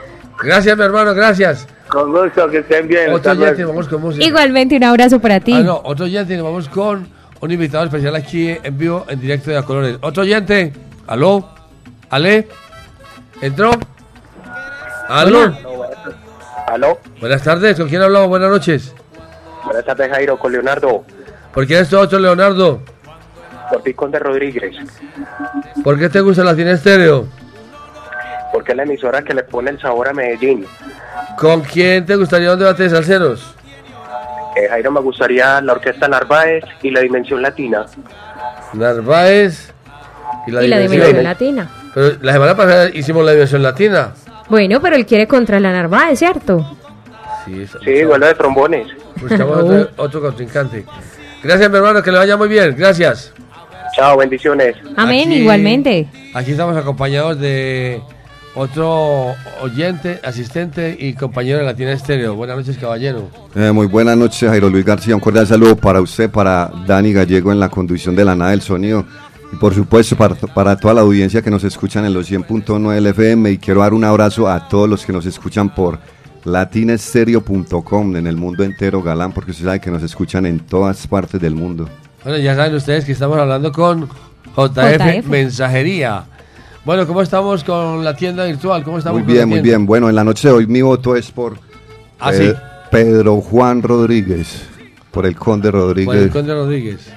[0.43, 1.67] Gracias, mi hermano, gracias.
[1.87, 3.11] Con gusto, que estén bien.
[3.11, 4.23] Otro oyente, vamos con música.
[4.23, 5.53] Igualmente un abrazo para ti.
[5.53, 7.07] Ah, no, otro oyente, nos vamos con
[7.41, 9.97] un invitado especial aquí en vivo, en directo de A Colores.
[10.01, 10.73] Otro oyente,
[11.07, 11.49] aló,
[12.09, 12.47] ale,
[13.41, 13.71] entró,
[15.09, 15.53] aló.
[16.67, 16.99] ¿Aló?
[17.19, 18.29] Buenas tardes, ¿con quién hablamos?
[18.29, 18.95] Buenas noches.
[19.65, 21.03] Buenas tardes, Jairo, con Leonardo.
[21.53, 22.81] ¿Por quién es tu otro, Leonardo?
[23.69, 24.77] Por Picón de Rodríguez.
[25.83, 27.27] ¿Por qué te gusta la tiene estéreo?
[28.51, 30.65] Porque es la emisora que le pone el sabor a Medellín.
[31.37, 33.55] ¿Con quién te gustaría un debate de salseros?
[34.55, 37.85] Eh, Jairo, me gustaría la Orquesta Narváez y la Dimensión Latina.
[38.73, 39.71] Narváez
[40.47, 40.89] y la, y la dimensión.
[41.07, 41.69] dimensión latina.
[41.93, 44.13] Pero la semana pasada hicimos la dimensión latina.
[44.49, 46.77] Bueno, pero él quiere contra la Narváez, ¿cierto?
[47.45, 48.87] Sí, Sí, duelo de trombones.
[49.17, 50.85] buscamos otro, otro contrincante.
[51.43, 52.75] Gracias, mi hermano, que le vaya muy bien.
[52.77, 53.33] Gracias.
[53.95, 54.75] Chao, bendiciones.
[54.95, 56.07] Amén, Aquí- igualmente.
[56.33, 58.01] Aquí estamos acompañados de
[58.55, 62.35] otro oyente, asistente y compañero de Latina Estéreo.
[62.35, 63.29] Buenas noches, caballero.
[63.55, 65.15] Eh, muy buenas noches, Jairo Luis García.
[65.15, 68.61] Un cordial saludo para usted, para Dani Gallego en la conducción de la nada del
[68.61, 69.05] sonido.
[69.53, 73.51] Y por supuesto, para, para toda la audiencia que nos escuchan en los 100.9 FM.
[73.51, 75.99] Y quiero dar un abrazo a todos los que nos escuchan por
[76.43, 81.39] latinestereo.com en el mundo entero, Galán, porque usted sabe que nos escuchan en todas partes
[81.39, 81.87] del mundo.
[82.23, 84.07] Bueno, ya saben ustedes que estamos hablando con
[84.55, 85.27] JF, JF.
[85.27, 86.25] Mensajería.
[86.83, 88.83] Bueno, ¿cómo estamos con la tienda virtual?
[88.83, 89.85] ¿Cómo estamos Muy con bien, la muy bien.
[89.85, 91.57] Bueno, en la noche de hoy mi voto es por
[92.19, 92.59] Ah, eh, sí.
[92.91, 94.63] Pedro Juan Rodríguez,
[95.11, 96.05] por el Conde Rodríguez.
[96.07, 97.11] Por el Conde Rodríguez.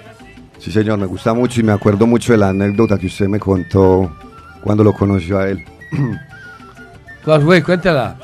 [0.58, 3.38] Sí, señor, me gusta mucho y me acuerdo mucho de la anécdota que usted me
[3.38, 4.14] contó
[4.62, 5.62] cuando lo conoció a él.
[7.24, 7.62] ¿Cuál fue?
[7.62, 8.16] Cuéntala.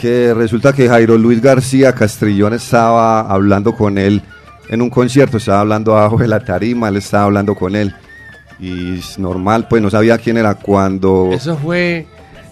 [0.00, 4.22] que resulta que Jairo Luis García Castrillón estaba hablando con él
[4.68, 7.94] en un concierto, estaba hablando abajo de la tarima, él estaba hablando con él.
[8.58, 11.30] Y es normal, pues no sabía quién era cuando...
[11.32, 12.06] Eso fue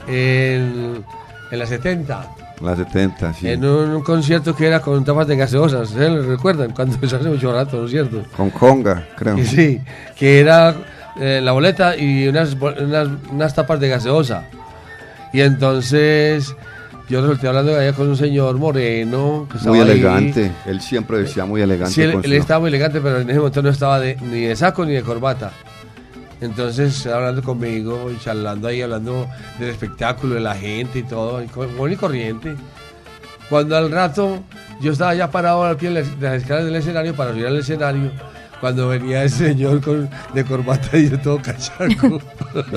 [0.08, 1.04] en,
[1.50, 2.28] en la 70.
[2.60, 3.48] Las 70, sí.
[3.48, 6.72] En un, concierto que era con tapas de gaseosas, ¿ustedes lo recuerdan?
[6.72, 8.22] Cuando eso hace mucho rato, ¿no es cierto?
[8.36, 9.36] Con conga, creo.
[9.36, 9.80] Que sí,
[10.16, 10.74] que era
[11.18, 14.44] eh, la boleta y unas, unas, unas tapas de gaseosa.
[15.32, 16.54] Y entonces
[17.08, 19.90] yo resulté hablando allá con un señor moreno que Muy ahí.
[19.90, 20.52] elegante.
[20.66, 21.94] Él siempre decía muy elegante.
[21.94, 24.84] Sí, él, estaba muy elegante, pero en ese momento no estaba de- ni de saco
[24.84, 25.50] ni de corbata.
[26.40, 31.46] Entonces, hablando conmigo y charlando ahí, hablando del espectáculo, de la gente y todo, y
[31.92, 32.56] y corriente.
[33.50, 34.42] Cuando al rato
[34.80, 37.46] yo estaba ya parado al pie de las, de las escaleras del escenario para subir
[37.46, 38.10] al escenario,
[38.60, 42.20] cuando venía ese señor con, de corbata y de todo cachaco.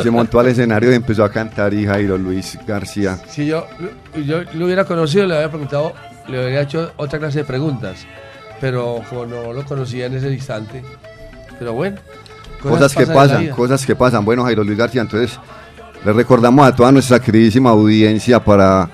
[0.02, 3.19] Se montó al escenario y empezó a cantar y Jairo Luis García.
[3.27, 3.68] Si yo,
[4.26, 5.94] yo lo hubiera conocido, le habría preguntado,
[6.27, 8.06] le habría hecho otra clase de preguntas.
[8.60, 10.81] Pero como no lo conocía en ese instante.
[11.60, 11.98] Pero bueno.
[12.64, 14.26] Cosas que pasan, cosas que pasan.
[14.26, 15.38] Bueno, Jairo Luis García, entonces
[16.03, 18.90] le recordamos a toda nuestra queridísima audiencia para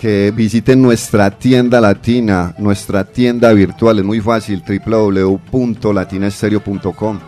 [0.00, 7.18] que visiten nuestra tienda latina, nuestra tienda virtual, es muy fácil, www.latinaestereo.com.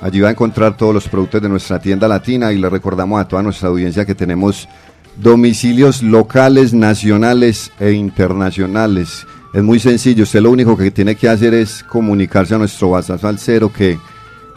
[0.00, 3.28] Allí va a encontrar todos los productos de nuestra tienda latina y le recordamos a
[3.28, 4.66] toda nuestra audiencia que tenemos
[5.16, 9.26] domicilios locales, nacionales e internacionales.
[9.52, 13.24] Es muy sencillo, usted lo único que tiene que hacer es comunicarse a nuestro WhatsApp
[13.24, 13.98] al cero que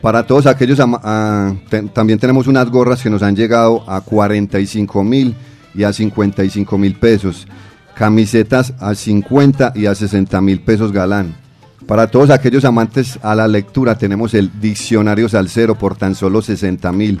[0.00, 1.52] Para todos aquellos, ah,
[1.94, 5.34] también tenemos unas gorras que nos han llegado a 45 mil
[5.74, 7.48] y a 55 mil pesos.
[7.98, 11.34] Camisetas a 50 y a 60 mil pesos galán.
[11.84, 16.92] Para todos aquellos amantes a la lectura tenemos el Diccionario Salsero por tan solo 60
[16.92, 17.20] mil.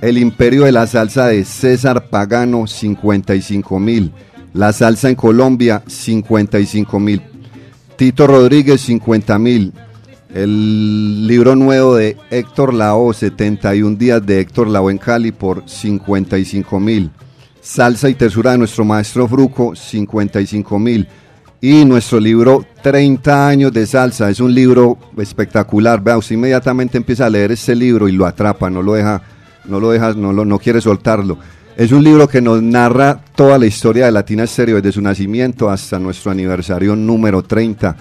[0.00, 4.10] El Imperio de la Salsa de César Pagano 55 mil.
[4.54, 7.20] La Salsa en Colombia 55 mil.
[7.96, 9.74] Tito Rodríguez 50 mil.
[10.32, 16.80] El libro nuevo de Héctor Lao, 71 días de Héctor Lao en Cali por 55
[16.80, 17.10] mil.
[17.68, 21.06] Salsa y Tesura de nuestro maestro Fruco, 55 mil.
[21.60, 26.02] Y nuestro libro 30 años de salsa, es un libro espectacular.
[26.02, 29.20] Vea, usted inmediatamente empieza a leer este libro y lo atrapa, no lo deja,
[29.66, 31.38] no lo deja, no, lo, no quiere soltarlo.
[31.76, 35.68] Es un libro que nos narra toda la historia de Latina Estéreo desde su nacimiento
[35.68, 37.96] hasta nuestro aniversario número 30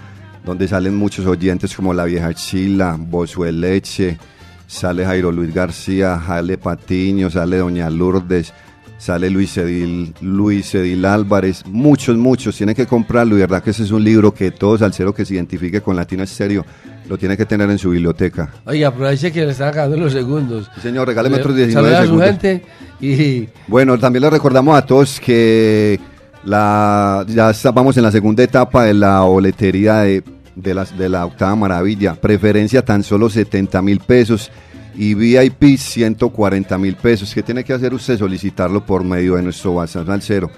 [0.46, 4.18] donde salen muchos oyentes como La Vieja Chila, Bosué Leche,
[4.66, 8.54] sale Jairo Luis García, sale Patiño, sale Doña Lourdes,
[8.98, 13.84] sale Luis Edil, Luis Edil Álvarez, muchos, muchos, tienen que comprarlo y verdad que ese
[13.84, 16.66] es un libro que todo salsero que se identifique con Latino Estéreo
[17.08, 18.52] lo tiene que tener en su biblioteca.
[18.66, 20.70] Oye, aproveche que le están acabando los segundos.
[20.76, 22.28] Sí, señor, regáleme Le- otros 19 saluda a su segundos.
[22.30, 22.66] gente
[23.00, 26.00] y Bueno, también les recordamos a todos que
[26.44, 30.24] la, ya vamos en la segunda etapa de la boletería de,
[30.56, 32.16] de, las, de la octava maravilla.
[32.16, 34.52] Preferencia tan solo 70 mil pesos
[34.98, 37.34] y VIP 140 mil pesos.
[37.34, 38.18] ¿Qué tiene que hacer usted?
[38.18, 40.50] Solicitarlo por medio de nuestro WhatsApp al cero.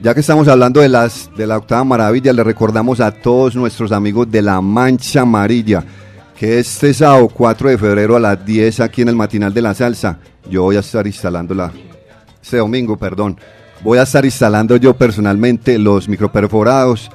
[0.00, 3.92] Ya que estamos hablando de, las, de la octava maravilla, le recordamos a todos nuestros
[3.92, 5.84] amigos de la Mancha Amarilla
[6.36, 9.74] que este sábado 4 de febrero a las 10 aquí en el Matinal de la
[9.74, 10.18] Salsa,
[10.50, 11.70] yo voy a estar instalando la,
[12.42, 13.38] este domingo, perdón,
[13.84, 17.12] voy a estar instalando yo personalmente los microperforados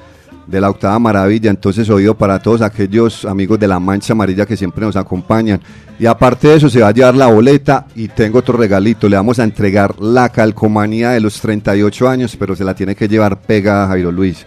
[0.48, 1.50] de la octava maravilla.
[1.50, 5.60] Entonces, oído para todos aquellos amigos de la Mancha Amarilla que siempre nos acompañan.
[5.98, 9.08] Y aparte de eso, se va a llevar la boleta y tengo otro regalito.
[9.08, 13.08] Le vamos a entregar la calcomanía de los 38 años, pero se la tiene que
[13.08, 14.46] llevar pegada Jairo Luis.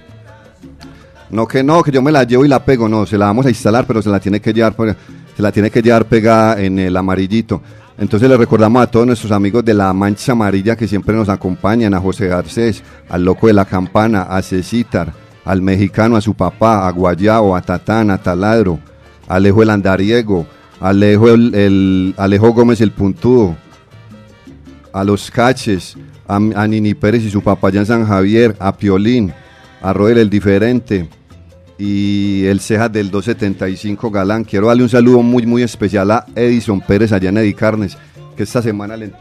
[1.30, 3.46] No que no, que yo me la llevo y la pego, no, se la vamos
[3.46, 4.96] a instalar, pero se la tiene que llevar, pues,
[5.36, 7.62] se la tiene que llevar pegada en el amarillito.
[7.98, 11.94] Entonces le recordamos a todos nuestros amigos de la Mancha Amarilla que siempre nos acompañan,
[11.94, 15.14] a José Garcés, al Loco de la Campana, a Cecitar,
[15.46, 18.80] al mexicano, a su papá, a Guayao, a Tatán, a Taladro,
[19.28, 20.46] a Alejo el Andariego,
[20.80, 23.56] a Alejo, el, el- Alejo Gómez el Puntudo,
[24.94, 25.96] a los Caches,
[26.28, 29.34] a, Nini Pérez y su papá allá en San Javier, a Piolín,
[29.82, 31.10] a Roel el Diferente
[31.78, 34.44] y el Cejas del 275 Galán.
[34.44, 37.98] Quiero darle un saludo muy, muy especial a Edison Pérez allá en Edicarnes,
[38.36, 39.12] que esta semana le-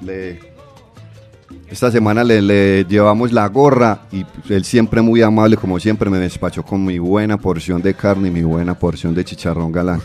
[1.71, 6.11] esta semana le, le llevamos la gorra y pues, él siempre muy amable, como siempre,
[6.11, 10.01] me despachó con mi buena porción de carne y mi buena porción de chicharrón galán.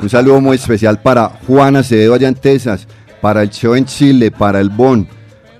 [0.00, 2.86] Un saludo muy especial para Juan Acevedo allá en Texas,
[3.20, 5.06] para el Cheo en Chile, para el Bon,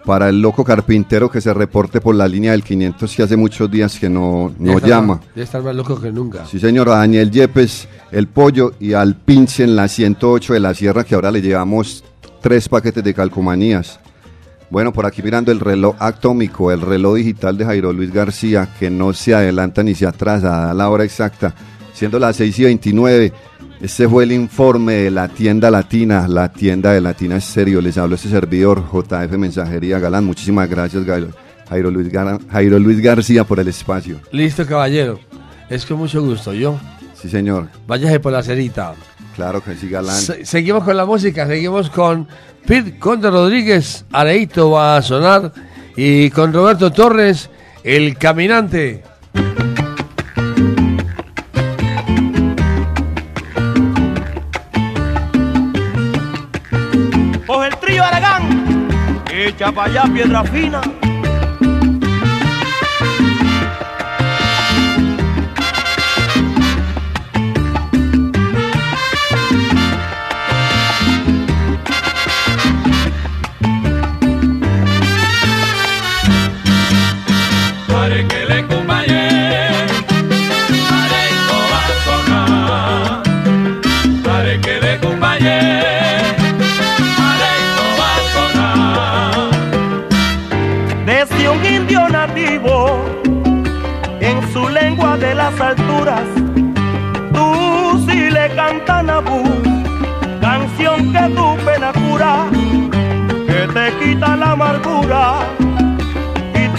[0.04, 3.70] para el loco carpintero que se reporte por la línea del 500 que hace muchos
[3.70, 5.16] días que no, no llama.
[5.16, 6.44] más- Ya está más loco que nunca.
[6.46, 10.74] Sí, señor, a Daniel Yepes, el pollo, y al pinche en la 108 de la
[10.74, 12.02] sierra, que ahora le llevamos
[12.40, 14.00] tres paquetes de calcomanías.
[14.72, 18.88] Bueno, por aquí mirando el reloj atómico, el reloj digital de Jairo Luis García, que
[18.88, 21.54] no se adelanta ni se atrasa, da la hora exacta,
[21.92, 23.32] siendo las 6 y 29.
[23.82, 27.82] Este fue el informe de la tienda latina, la tienda de Latina Estéreo.
[27.82, 30.24] Les hablo este servidor, JF Mensajería Galán.
[30.24, 31.28] Muchísimas gracias, Jairo,
[31.68, 34.20] Jairo Luis, Gar- Jairo Luis García, por el espacio.
[34.30, 35.20] Listo, caballero.
[35.68, 36.78] Es con mucho gusto, yo.
[37.20, 37.68] Sí, señor.
[37.86, 38.94] Váyase por la cerita.
[39.34, 40.14] Claro que sí, Galán.
[40.20, 42.28] Se- seguimos con la música, seguimos con
[42.66, 45.52] Pete Conde Rodríguez, Areito va a sonar,
[45.96, 47.48] y con Roberto Torres,
[47.82, 49.02] El Caminante.
[57.46, 58.88] Coge el trío Aragán,
[59.32, 60.80] echa para allá piedra fina.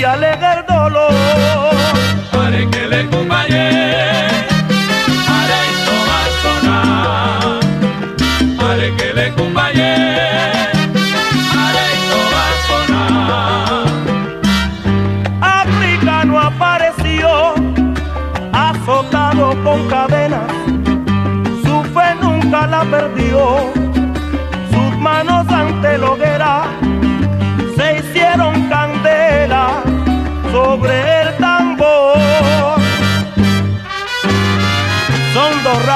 [0.04, 0.53] Y te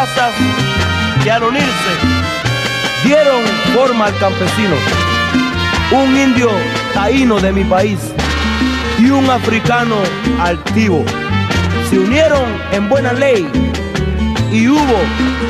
[0.08, 0.34] razas
[1.24, 1.92] que unirse
[3.04, 3.44] dieron
[3.74, 4.76] forma al campesino,
[5.92, 6.50] un indio
[6.94, 8.00] taíno de mi país
[9.00, 9.96] y un africano
[10.40, 11.04] altivo.
[11.90, 13.48] Se unieron en buena ley
[14.52, 15.00] y hubo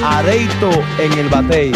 [0.06, 0.70] areito
[1.00, 1.72] en el batey.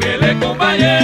[0.00, 1.03] Que le acompañe,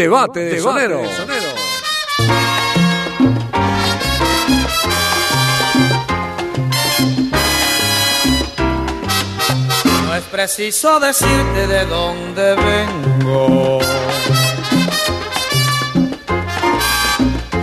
[0.00, 1.02] Debate de Sonero.
[10.06, 13.80] No es preciso decirte de dónde vengo.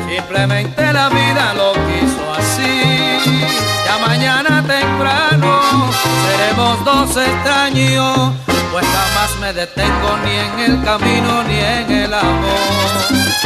[0.08, 3.50] Simplemente la vida lo quiso así.
[3.84, 5.90] Ya mañana temprano
[6.30, 8.34] seremos dos extraños,
[8.72, 13.38] pues jamás me detengo ni en el camino ni en el amor.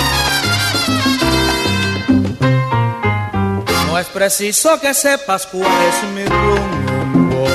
[3.88, 7.46] No es preciso que sepas cuál es mi rumbo.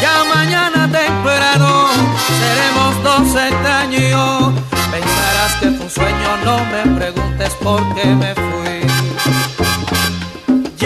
[0.00, 1.88] Ya mañana temprano
[2.40, 4.52] seremos dos extraños.
[4.90, 8.75] Pensarás que fue un sueño, no me preguntes por qué me fui.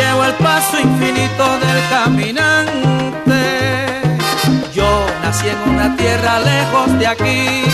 [0.00, 3.42] Llevo el paso infinito del caminante.
[4.74, 7.64] Yo nací en una tierra lejos de aquí.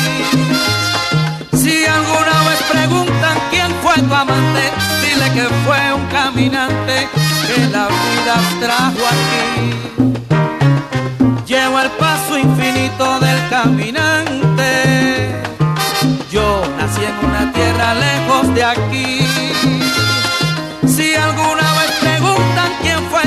[1.52, 4.72] Si alguna vez preguntan quién fue tu amante,
[5.02, 7.08] dile que fue un caminante
[7.46, 9.72] que la vida trajo aquí.
[11.46, 14.72] Llevo el paso infinito del caminante.
[16.32, 19.35] Yo nací en una tierra lejos de aquí.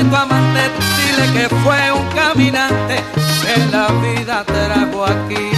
[0.08, 0.60] Tu amante,
[0.96, 3.02] dile que fue un caminante
[3.42, 5.50] que la vida trajo aquí.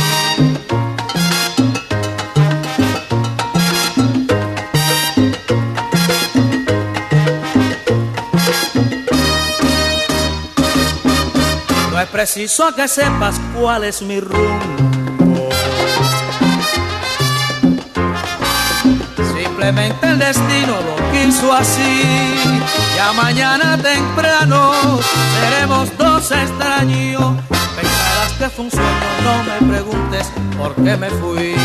[11.91, 15.51] No es preciso que sepas cuál es mi rumbo.
[19.37, 22.82] Simplemente el destino lo quiso así.
[23.03, 25.01] Ya mañana temprano
[25.35, 27.35] seremos dos extraños.
[27.75, 28.65] Pensarás que fue
[29.25, 31.57] no me preguntes por qué me fui.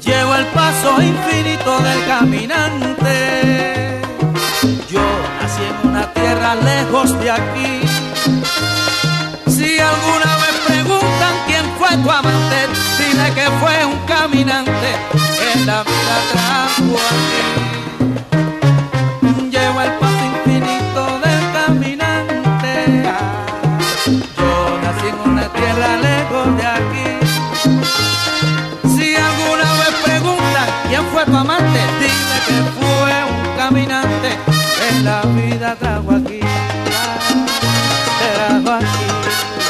[0.00, 4.00] Llevo el paso infinito del caminante.
[4.88, 5.02] Yo
[5.40, 7.80] nací en una tierra lejos de aquí.
[9.56, 15.82] Si alguna vez preguntan quién fue tu amante, dile que fue un caminante que la
[15.82, 17.77] vida trajo aquí.
[26.28, 27.04] Lejos de aquí.
[28.96, 34.30] Si alguna vez preguntan quién fue tu amante, dile que fue un caminante
[34.76, 36.40] que la vida trajo aquí.
[38.18, 39.06] Trajo aquí.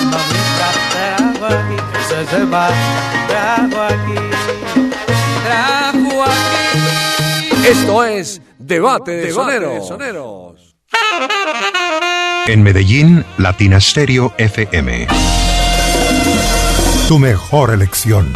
[0.05, 2.71] Mamita, trajo aquí, que se sepa,
[3.29, 4.15] trajo aquí,
[5.45, 7.67] trajo aquí.
[7.67, 10.77] Esto es Debate de Soneros.
[12.47, 15.07] En Medellín, Latina Stereo FM.
[17.09, 18.31] Tu mejor elección.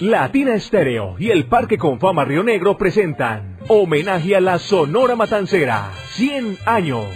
[0.00, 6.58] Latina Estéreo y el Parque Confama Río Negro presentan Homenaje a la Sonora Matancera, 100
[6.66, 7.06] años.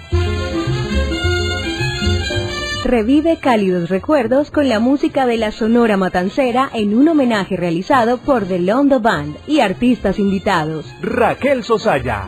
[2.84, 8.46] Revive cálidos recuerdos con la música de la Sonora Matancera en un homenaje realizado por
[8.46, 10.86] The Londo Band y artistas invitados.
[11.02, 12.24] Raquel Sosaya,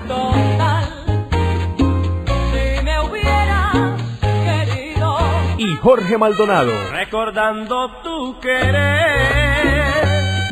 [5.61, 6.73] y Jorge Maldonado.
[6.91, 9.91] recordando tu querer.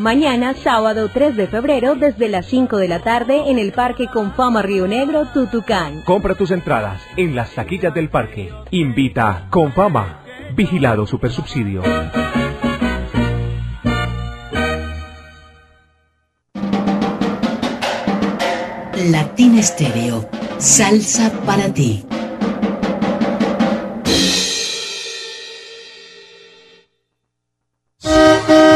[0.00, 4.60] Mañana, sábado 3 de febrero, desde las 5 de la tarde, en el Parque Confama
[4.60, 6.02] Río Negro, Tutucán.
[6.02, 8.52] Compra tus entradas en las taquillas del parque.
[8.70, 10.24] Invita con fama.
[10.54, 11.82] Vigilado Supersubsidio.
[19.10, 20.28] Latina Estéreo.
[20.58, 22.04] Salsa para ti.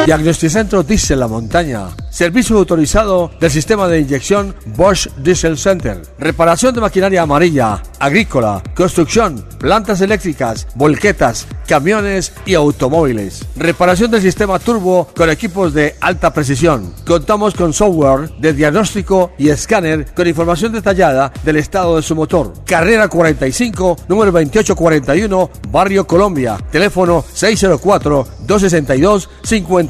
[0.06, 1.90] Diagnosticentro Diesel La Montaña.
[2.10, 6.02] Servicio autorizado del sistema de inyección Bosch Diesel Center.
[6.18, 13.46] Reparación de maquinaria amarilla, agrícola, construcción, plantas eléctricas, volquetas, camiones y automóviles.
[13.56, 16.92] Reparación del sistema turbo con equipos de alta precisión.
[17.06, 22.52] Contamos con software de diagnóstico y escáner con información detallada del estado de su motor.
[22.66, 26.58] Carrera 45, número 2841, Barrio Colombia.
[26.70, 27.24] Teléfono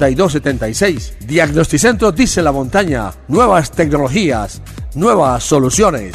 [0.02, 1.18] 604-262-5276.
[1.20, 3.12] Diagnosticentro Dice la Montaña.
[3.28, 4.60] Nuevas tecnologías,
[4.94, 6.14] nuevas soluciones.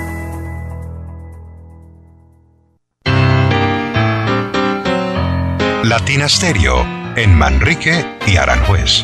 [5.83, 6.85] Latina Stereo
[7.15, 9.03] en Manrique y Aranjuez.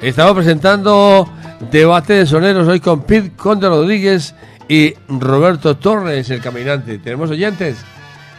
[0.00, 1.30] Estamos presentando
[1.70, 4.34] Debate de Soneros hoy con Pete Conde Rodríguez
[4.68, 6.98] y Roberto Torres, el caminante.
[6.98, 7.84] ¿Tenemos oyentes?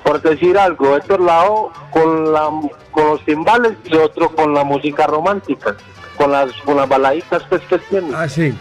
[0.04, 2.50] Por decir algo, Héctor Lao con, la,
[2.92, 5.76] con los timbales y otro con la música romántica.
[6.18, 8.12] Con las, con las baladitas pues, que tiene.
[8.16, 8.56] Ah, sí.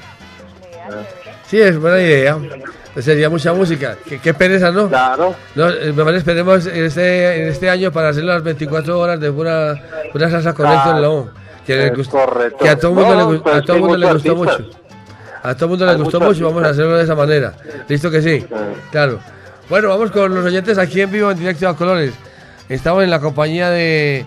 [1.53, 2.39] Sí, es buena idea.
[2.99, 3.95] Sería mucha música.
[4.09, 4.89] Qué, qué pereza, ¿no?
[4.89, 5.35] Claro.
[5.55, 9.31] No, eh, mejor esperemos en este, en este año para hacer las 24 horas de
[9.31, 9.75] pura,
[10.11, 10.97] pura salsa con Héctor.
[10.99, 11.29] Lavoe,
[11.67, 12.19] Que, le gustó-
[12.59, 14.23] que a todo el mundo, No, le, gu- pues a todo hay mundo le muchos
[14.23, 14.71] gustó mucho.
[15.43, 17.53] A todo el mundo le gustó mucho y vamos a hacerlo de esa manera.
[17.87, 18.47] ¿Listo que sí?
[18.91, 19.21] Claro.
[19.69, 22.15] Bueno, vamos con los oyentes aquí en vivo, en directo a colores.
[22.71, 24.25] Estamos en la compañía de,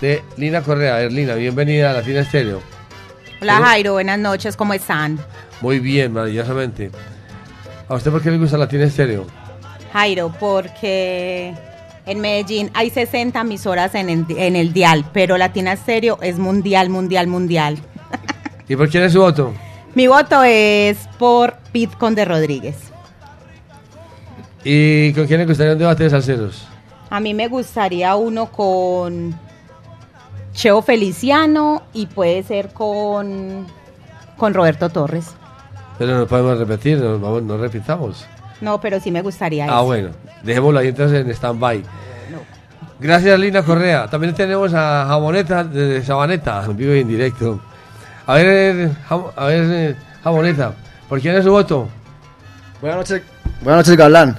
[0.00, 0.94] de Lina Correa.
[0.94, 2.62] A ver, Lina, bienvenida a Latina Estéreo.
[3.40, 5.18] Hola Jairo, buenas noches, ¿cómo están?
[5.60, 6.90] Muy bien, maravillosamente.
[7.88, 9.26] ¿A usted por qué le gusta Latina Estéreo?
[9.92, 11.54] Jairo, porque
[12.04, 16.90] en Medellín hay 60 emisoras en el, en el dial, pero Latina Stereo es mundial,
[16.90, 17.78] mundial, mundial.
[18.68, 19.54] ¿Y por quién es su voto?
[19.94, 22.76] Mi voto es por Pete Conde Rodríguez.
[24.64, 26.66] ¿Y con quién le gustaría un debate de salseros?
[27.08, 29.38] A mí me gustaría uno con
[30.52, 33.66] Cheo Feliciano y puede ser con,
[34.36, 35.34] con Roberto Torres.
[35.98, 38.26] Pero no podemos repetir, no, vamos, no repitamos.
[38.60, 40.10] No, pero sí me gustaría Ah, bueno,
[40.42, 41.82] dejémoslo ahí entonces en stand-by.
[43.00, 44.08] Gracias, Lina Correa.
[44.08, 47.60] También tenemos a Jamoneta de Sabaneta, en vivo y en directo.
[48.26, 48.90] A ver,
[49.36, 50.72] a ver, eh, Jamoneta,
[51.08, 51.88] ¿por quién es su voto?
[52.80, 53.22] Buenas noches,
[53.62, 54.36] buenas noches Galán.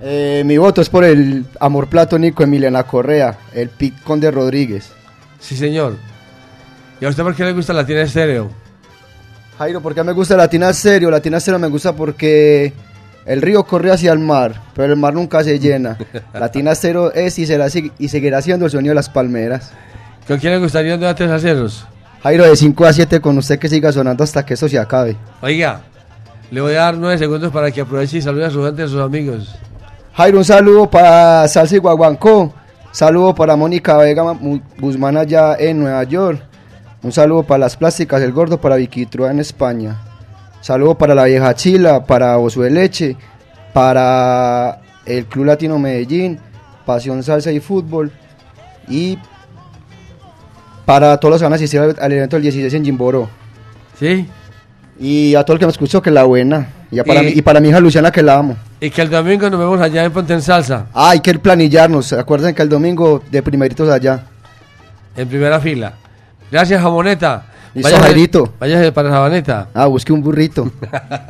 [0.00, 4.92] Eh, mi voto es por el amor platónico Emiliana Correa, el Pic Conde Rodríguez.
[5.40, 5.96] Sí, señor.
[7.00, 8.50] ¿Y a usted por qué le gusta Latina Estéreo?
[9.58, 11.10] Jairo, ¿por qué me gusta Latina Serio?
[11.10, 12.72] Latina Serio me gusta porque
[13.26, 15.98] el río corre hacia el mar, pero el mar nunca se llena.
[16.32, 17.66] Latina Cero es y será
[17.98, 19.72] y seguirá siendo el sueño de las palmeras.
[20.28, 21.86] ¿Con quién le gustaría un debate de salseros?
[22.22, 25.16] Jairo, de 5 a 7 con usted que siga sonando hasta que eso se acabe.
[25.40, 25.82] Oiga,
[26.50, 28.84] le voy a dar nueve segundos para que aproveche y salude a su gente y
[28.84, 29.54] a sus amigos.
[30.14, 32.54] Jairo, un saludo para Salsa y Guaguancó.
[32.92, 34.36] Saludo para Mónica Vega
[34.78, 36.42] Guzmán allá en Nueva York.
[37.02, 40.00] Un saludo para las plásticas El Gordo, para Vicky Trua en España.
[40.60, 43.16] Saludo para la vieja Chila, para Oso Leche,
[43.72, 46.40] para el Club Latino Medellín,
[46.84, 48.10] Pasión Salsa y Fútbol.
[48.88, 49.18] Y
[50.84, 53.28] para todos los que van a asistir al, evento del 16 en Jimboro.
[53.98, 54.26] ¿Sí?
[55.00, 56.68] Y a todo el que me escuchó, que la buena.
[56.90, 58.56] Y, a para, Y- mi, y para mi hija Luciana, que la amo.
[58.80, 62.12] Y que el domingo nos vemos allá en Ponte en Salsa, Ah, hay que planillarnos.
[62.12, 64.24] Acuérdense que el domingo de primeritos allá.
[65.16, 65.94] en primera fila.
[66.50, 67.44] Gracias, Jamoneta.
[67.74, 69.68] Listo, Váyase- váyase para Sabaneta.
[69.74, 70.70] Ah, busque un burrito.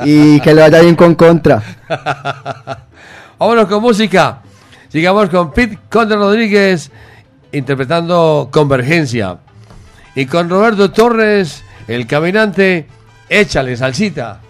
[0.05, 1.63] y que le vaya bien con contra.
[3.39, 4.39] Vámonos con música.
[4.89, 6.91] Sigamos con Pete Conde Rodríguez
[7.53, 9.39] interpretando Convergencia.
[10.15, 12.87] Y con Roberto Torres, el caminante,
[13.29, 14.41] échale salsita.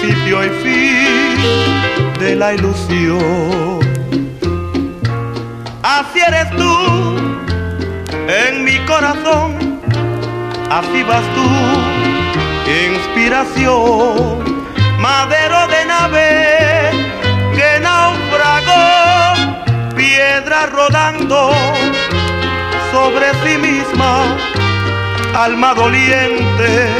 [0.00, 1.38] Principio y fin
[2.18, 3.80] de la ilusión,
[5.82, 7.16] así eres tú
[8.28, 9.66] en mi corazón
[10.70, 11.46] así vas tú,
[12.88, 14.44] inspiración,
[14.98, 16.90] madero de nave
[17.54, 21.52] que naufragó, piedra rodando
[22.92, 24.36] sobre sí misma,
[25.34, 26.90] alma doliente,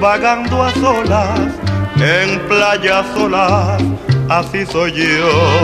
[0.00, 1.40] vagando a solas,
[2.02, 3.80] en playas solas,
[4.28, 5.60] así soy yo.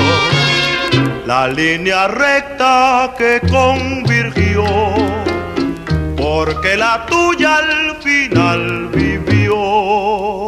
[1.27, 4.65] La línea recta que convirgió
[6.17, 10.48] porque la tuya al final vivió.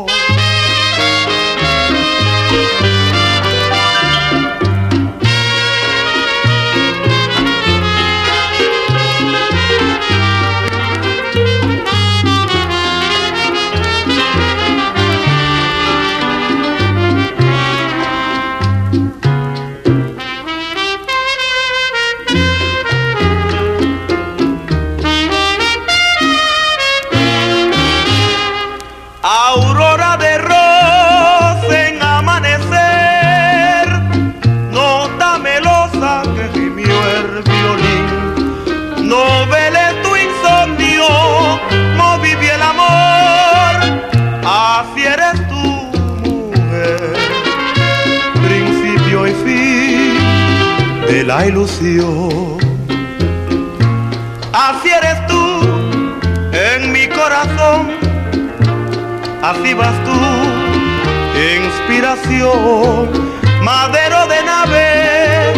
[63.62, 65.52] Madero de nave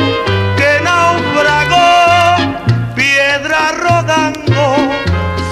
[0.56, 2.54] que naufragó,
[2.94, 4.62] piedra rodando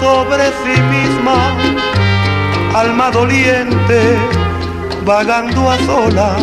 [0.01, 1.57] sobre sí misma,
[2.75, 4.17] alma doliente,
[5.05, 6.43] vagando a solas,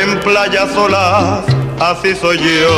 [0.00, 1.44] en playas solas,
[1.80, 2.76] así soy yo,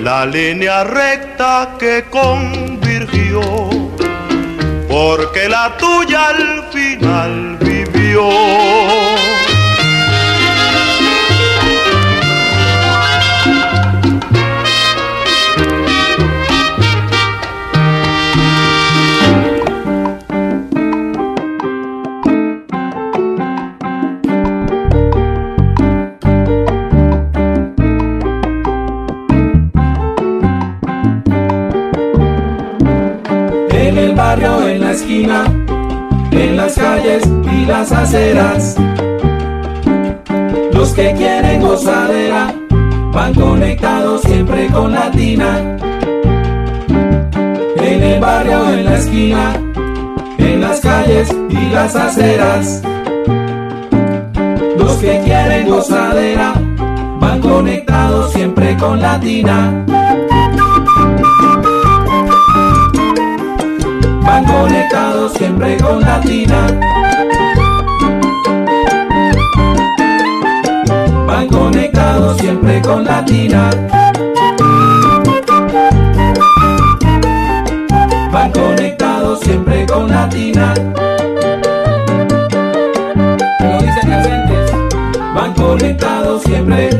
[0.00, 3.40] la línea recta que convirgió
[4.94, 8.28] porque la tuya al final vivió.
[37.04, 37.22] Calles
[37.52, 38.76] y las aceras.
[40.72, 42.54] Los que quieren gozadera
[43.12, 45.78] van conectados siempre con Latina.
[47.76, 49.52] En el barrio, en la esquina,
[50.38, 52.82] en las calles y las aceras.
[54.78, 56.54] Los que quieren gozadera
[57.20, 59.84] van conectados siempre con Latina.
[64.34, 66.66] Van conectados siempre con Latina.
[71.24, 73.70] Van conectados siempre con Latina.
[78.32, 80.74] Van conectados siempre con Latina.
[83.60, 84.10] Lo dicen.
[85.32, 86.90] Van conectados siempre.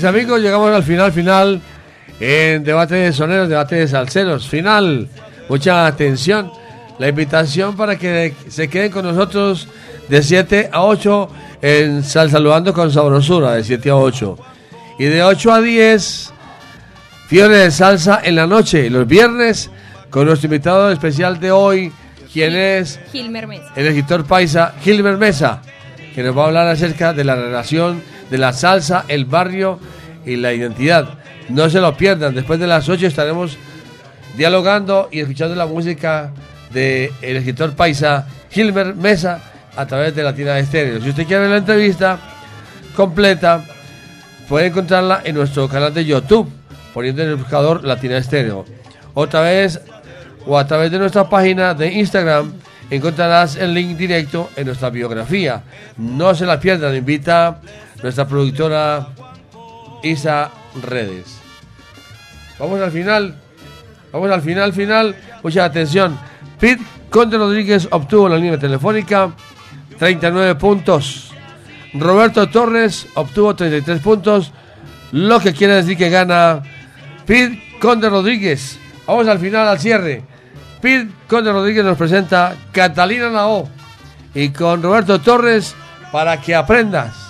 [0.00, 1.60] Mis amigos, llegamos al final, final
[2.20, 4.48] en debate de soneros, debate de salseros.
[4.48, 5.10] Final,
[5.46, 6.50] mucha atención.
[6.98, 9.68] La invitación para que se queden con nosotros
[10.08, 11.28] de 7 a 8
[11.60, 14.38] en Sal Saludando con Sabrosura, de 7 a 8.
[15.00, 16.32] Y de 8 a 10,
[17.28, 19.70] Fiebre de Salsa en la noche, los viernes,
[20.08, 21.92] con nuestro invitado especial de hoy,
[22.32, 23.70] quien es Gilmer Mesa.
[23.76, 25.60] el escritor paisa Gilbert Mesa,
[26.14, 29.78] que nos va a hablar acerca de la relación de la salsa, el barrio
[30.24, 31.18] y la identidad.
[31.48, 33.56] No se lo pierdan, después de las 8 estaremos
[34.36, 36.32] dialogando y escuchando la música
[36.72, 39.40] del escritor paisa Gilbert Mesa
[39.76, 41.00] a través de Latina Estéreo.
[41.00, 42.18] Si usted quiere la entrevista
[42.94, 43.64] completa,
[44.48, 46.48] puede encontrarla en nuestro canal de YouTube,
[46.94, 48.64] poniendo en el buscador Latina Estéreo.
[49.14, 49.80] Otra vez,
[50.46, 52.52] o a través de nuestra página de Instagram,
[52.90, 55.62] encontrarás el link directo en nuestra biografía.
[55.96, 57.60] No se la pierdan, invita
[58.02, 59.08] nuestra productora
[60.02, 60.50] Isa
[60.82, 61.40] Redes.
[62.58, 63.34] Vamos al final.
[64.12, 65.16] Vamos al final, final.
[65.42, 66.18] Mucha atención.
[66.58, 69.32] Pete Conde Rodríguez obtuvo la línea telefónica
[69.98, 71.32] 39 puntos.
[71.94, 74.52] Roberto Torres obtuvo 33 puntos.
[75.12, 76.62] Lo que quiere decir que gana
[77.26, 78.78] Pete Conde Rodríguez.
[79.06, 80.22] Vamos al final, al cierre.
[80.80, 83.68] Pete Conde Rodríguez nos presenta Catalina Lao.
[84.34, 85.74] Y con Roberto Torres
[86.12, 87.29] para que aprendas.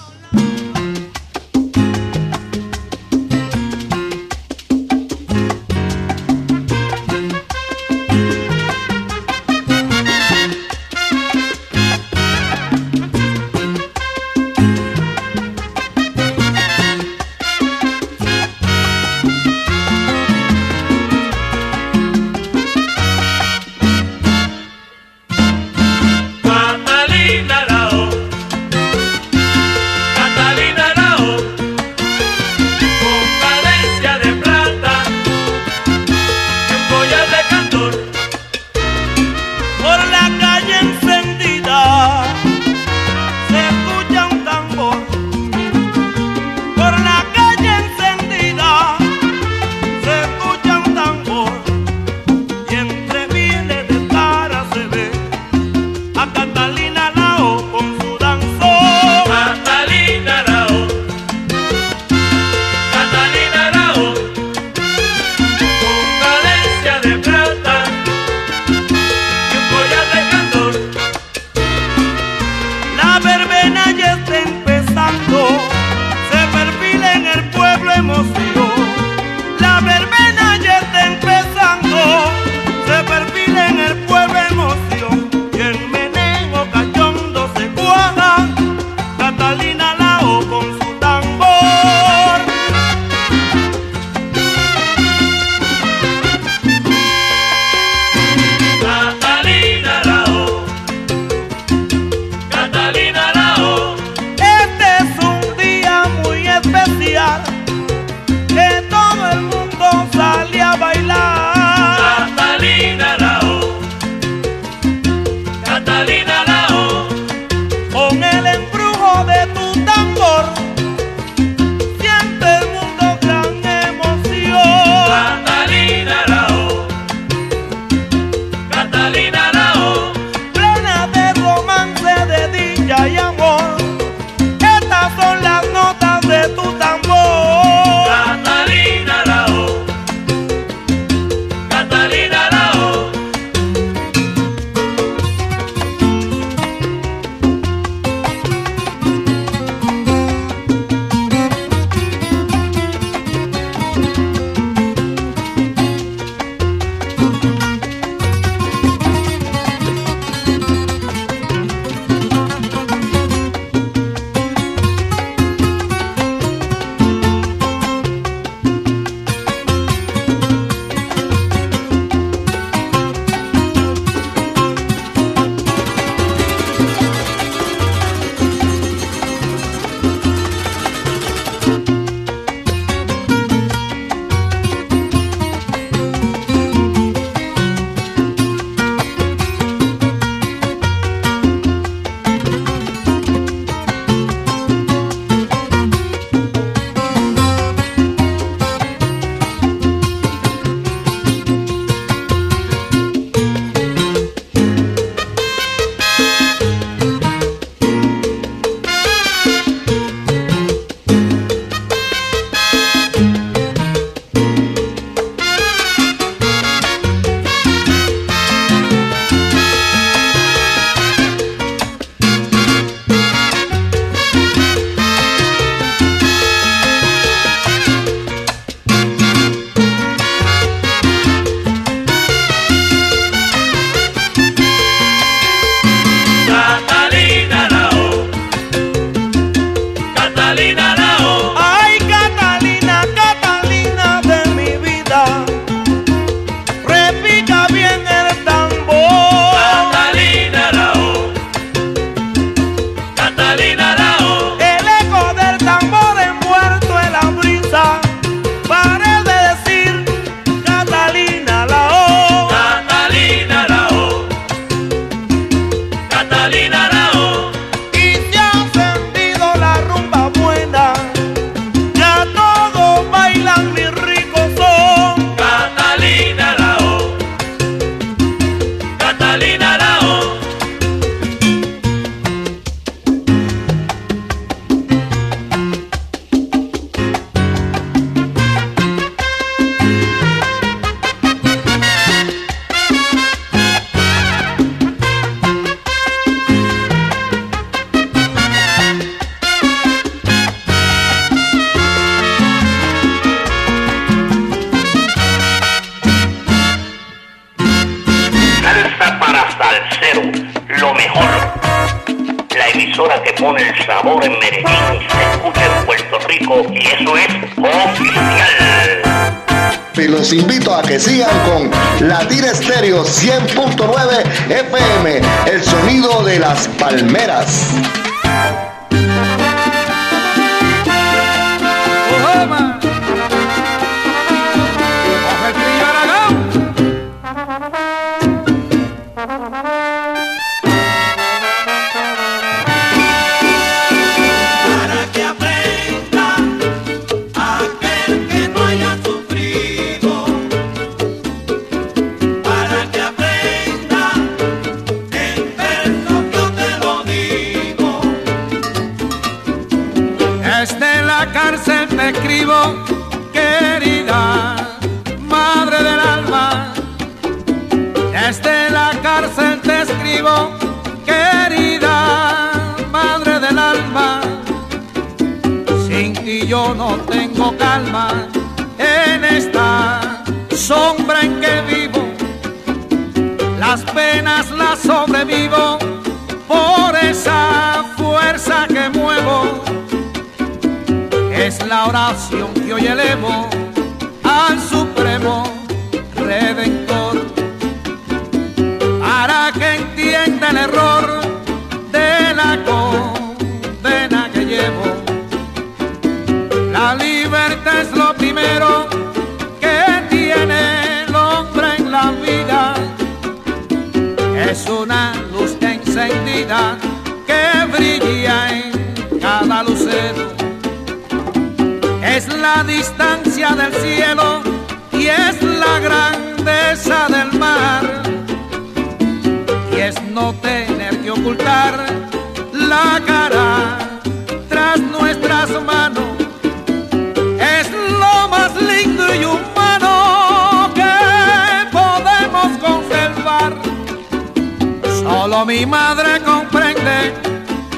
[445.30, 447.14] Solo mi madre comprende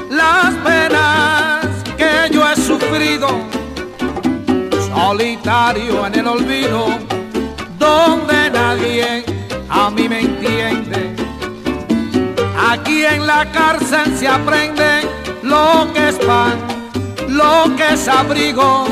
[0.09, 3.27] las penas que yo he sufrido,
[4.91, 6.87] solitario en el olvido,
[7.77, 9.23] donde nadie
[9.69, 11.15] a mí me entiende.
[12.71, 15.07] Aquí en la cárcel se aprende
[15.43, 16.57] lo que es pan,
[17.27, 18.87] lo que es abrigo,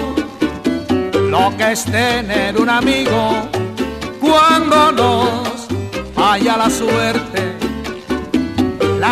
[1.31, 3.49] lo que es tener un amigo
[4.19, 5.67] cuando nos
[6.13, 7.30] falla la suerte.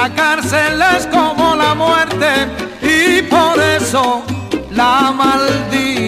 [0.02, 2.48] La cárcel es como la muerte
[2.82, 4.24] y por eso
[4.72, 5.99] la maldita.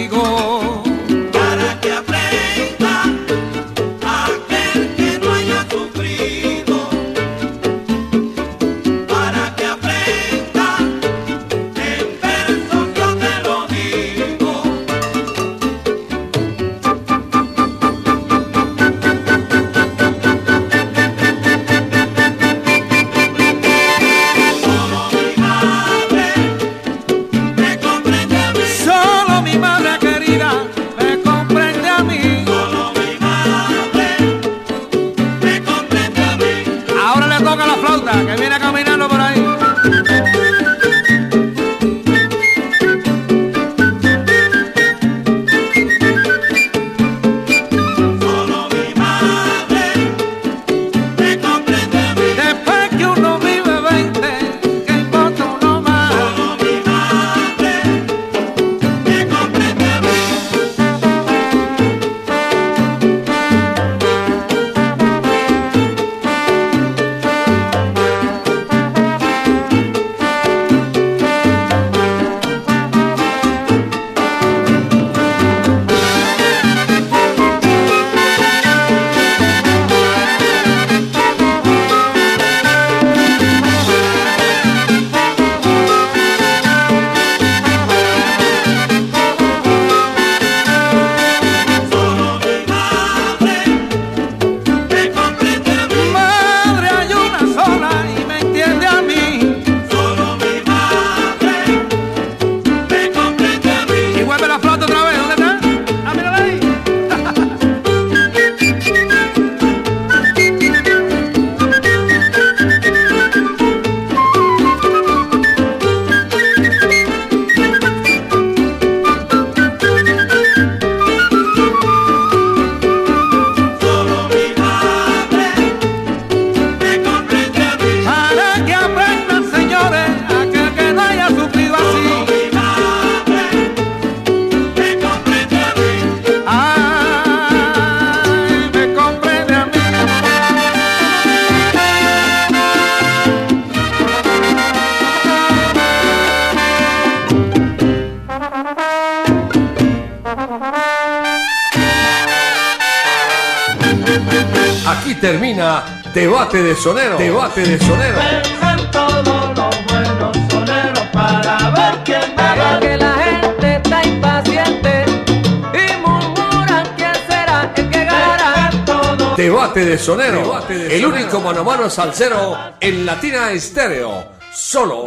[171.92, 174.32] Salsero en Latina Estéreo.
[174.50, 175.01] Solo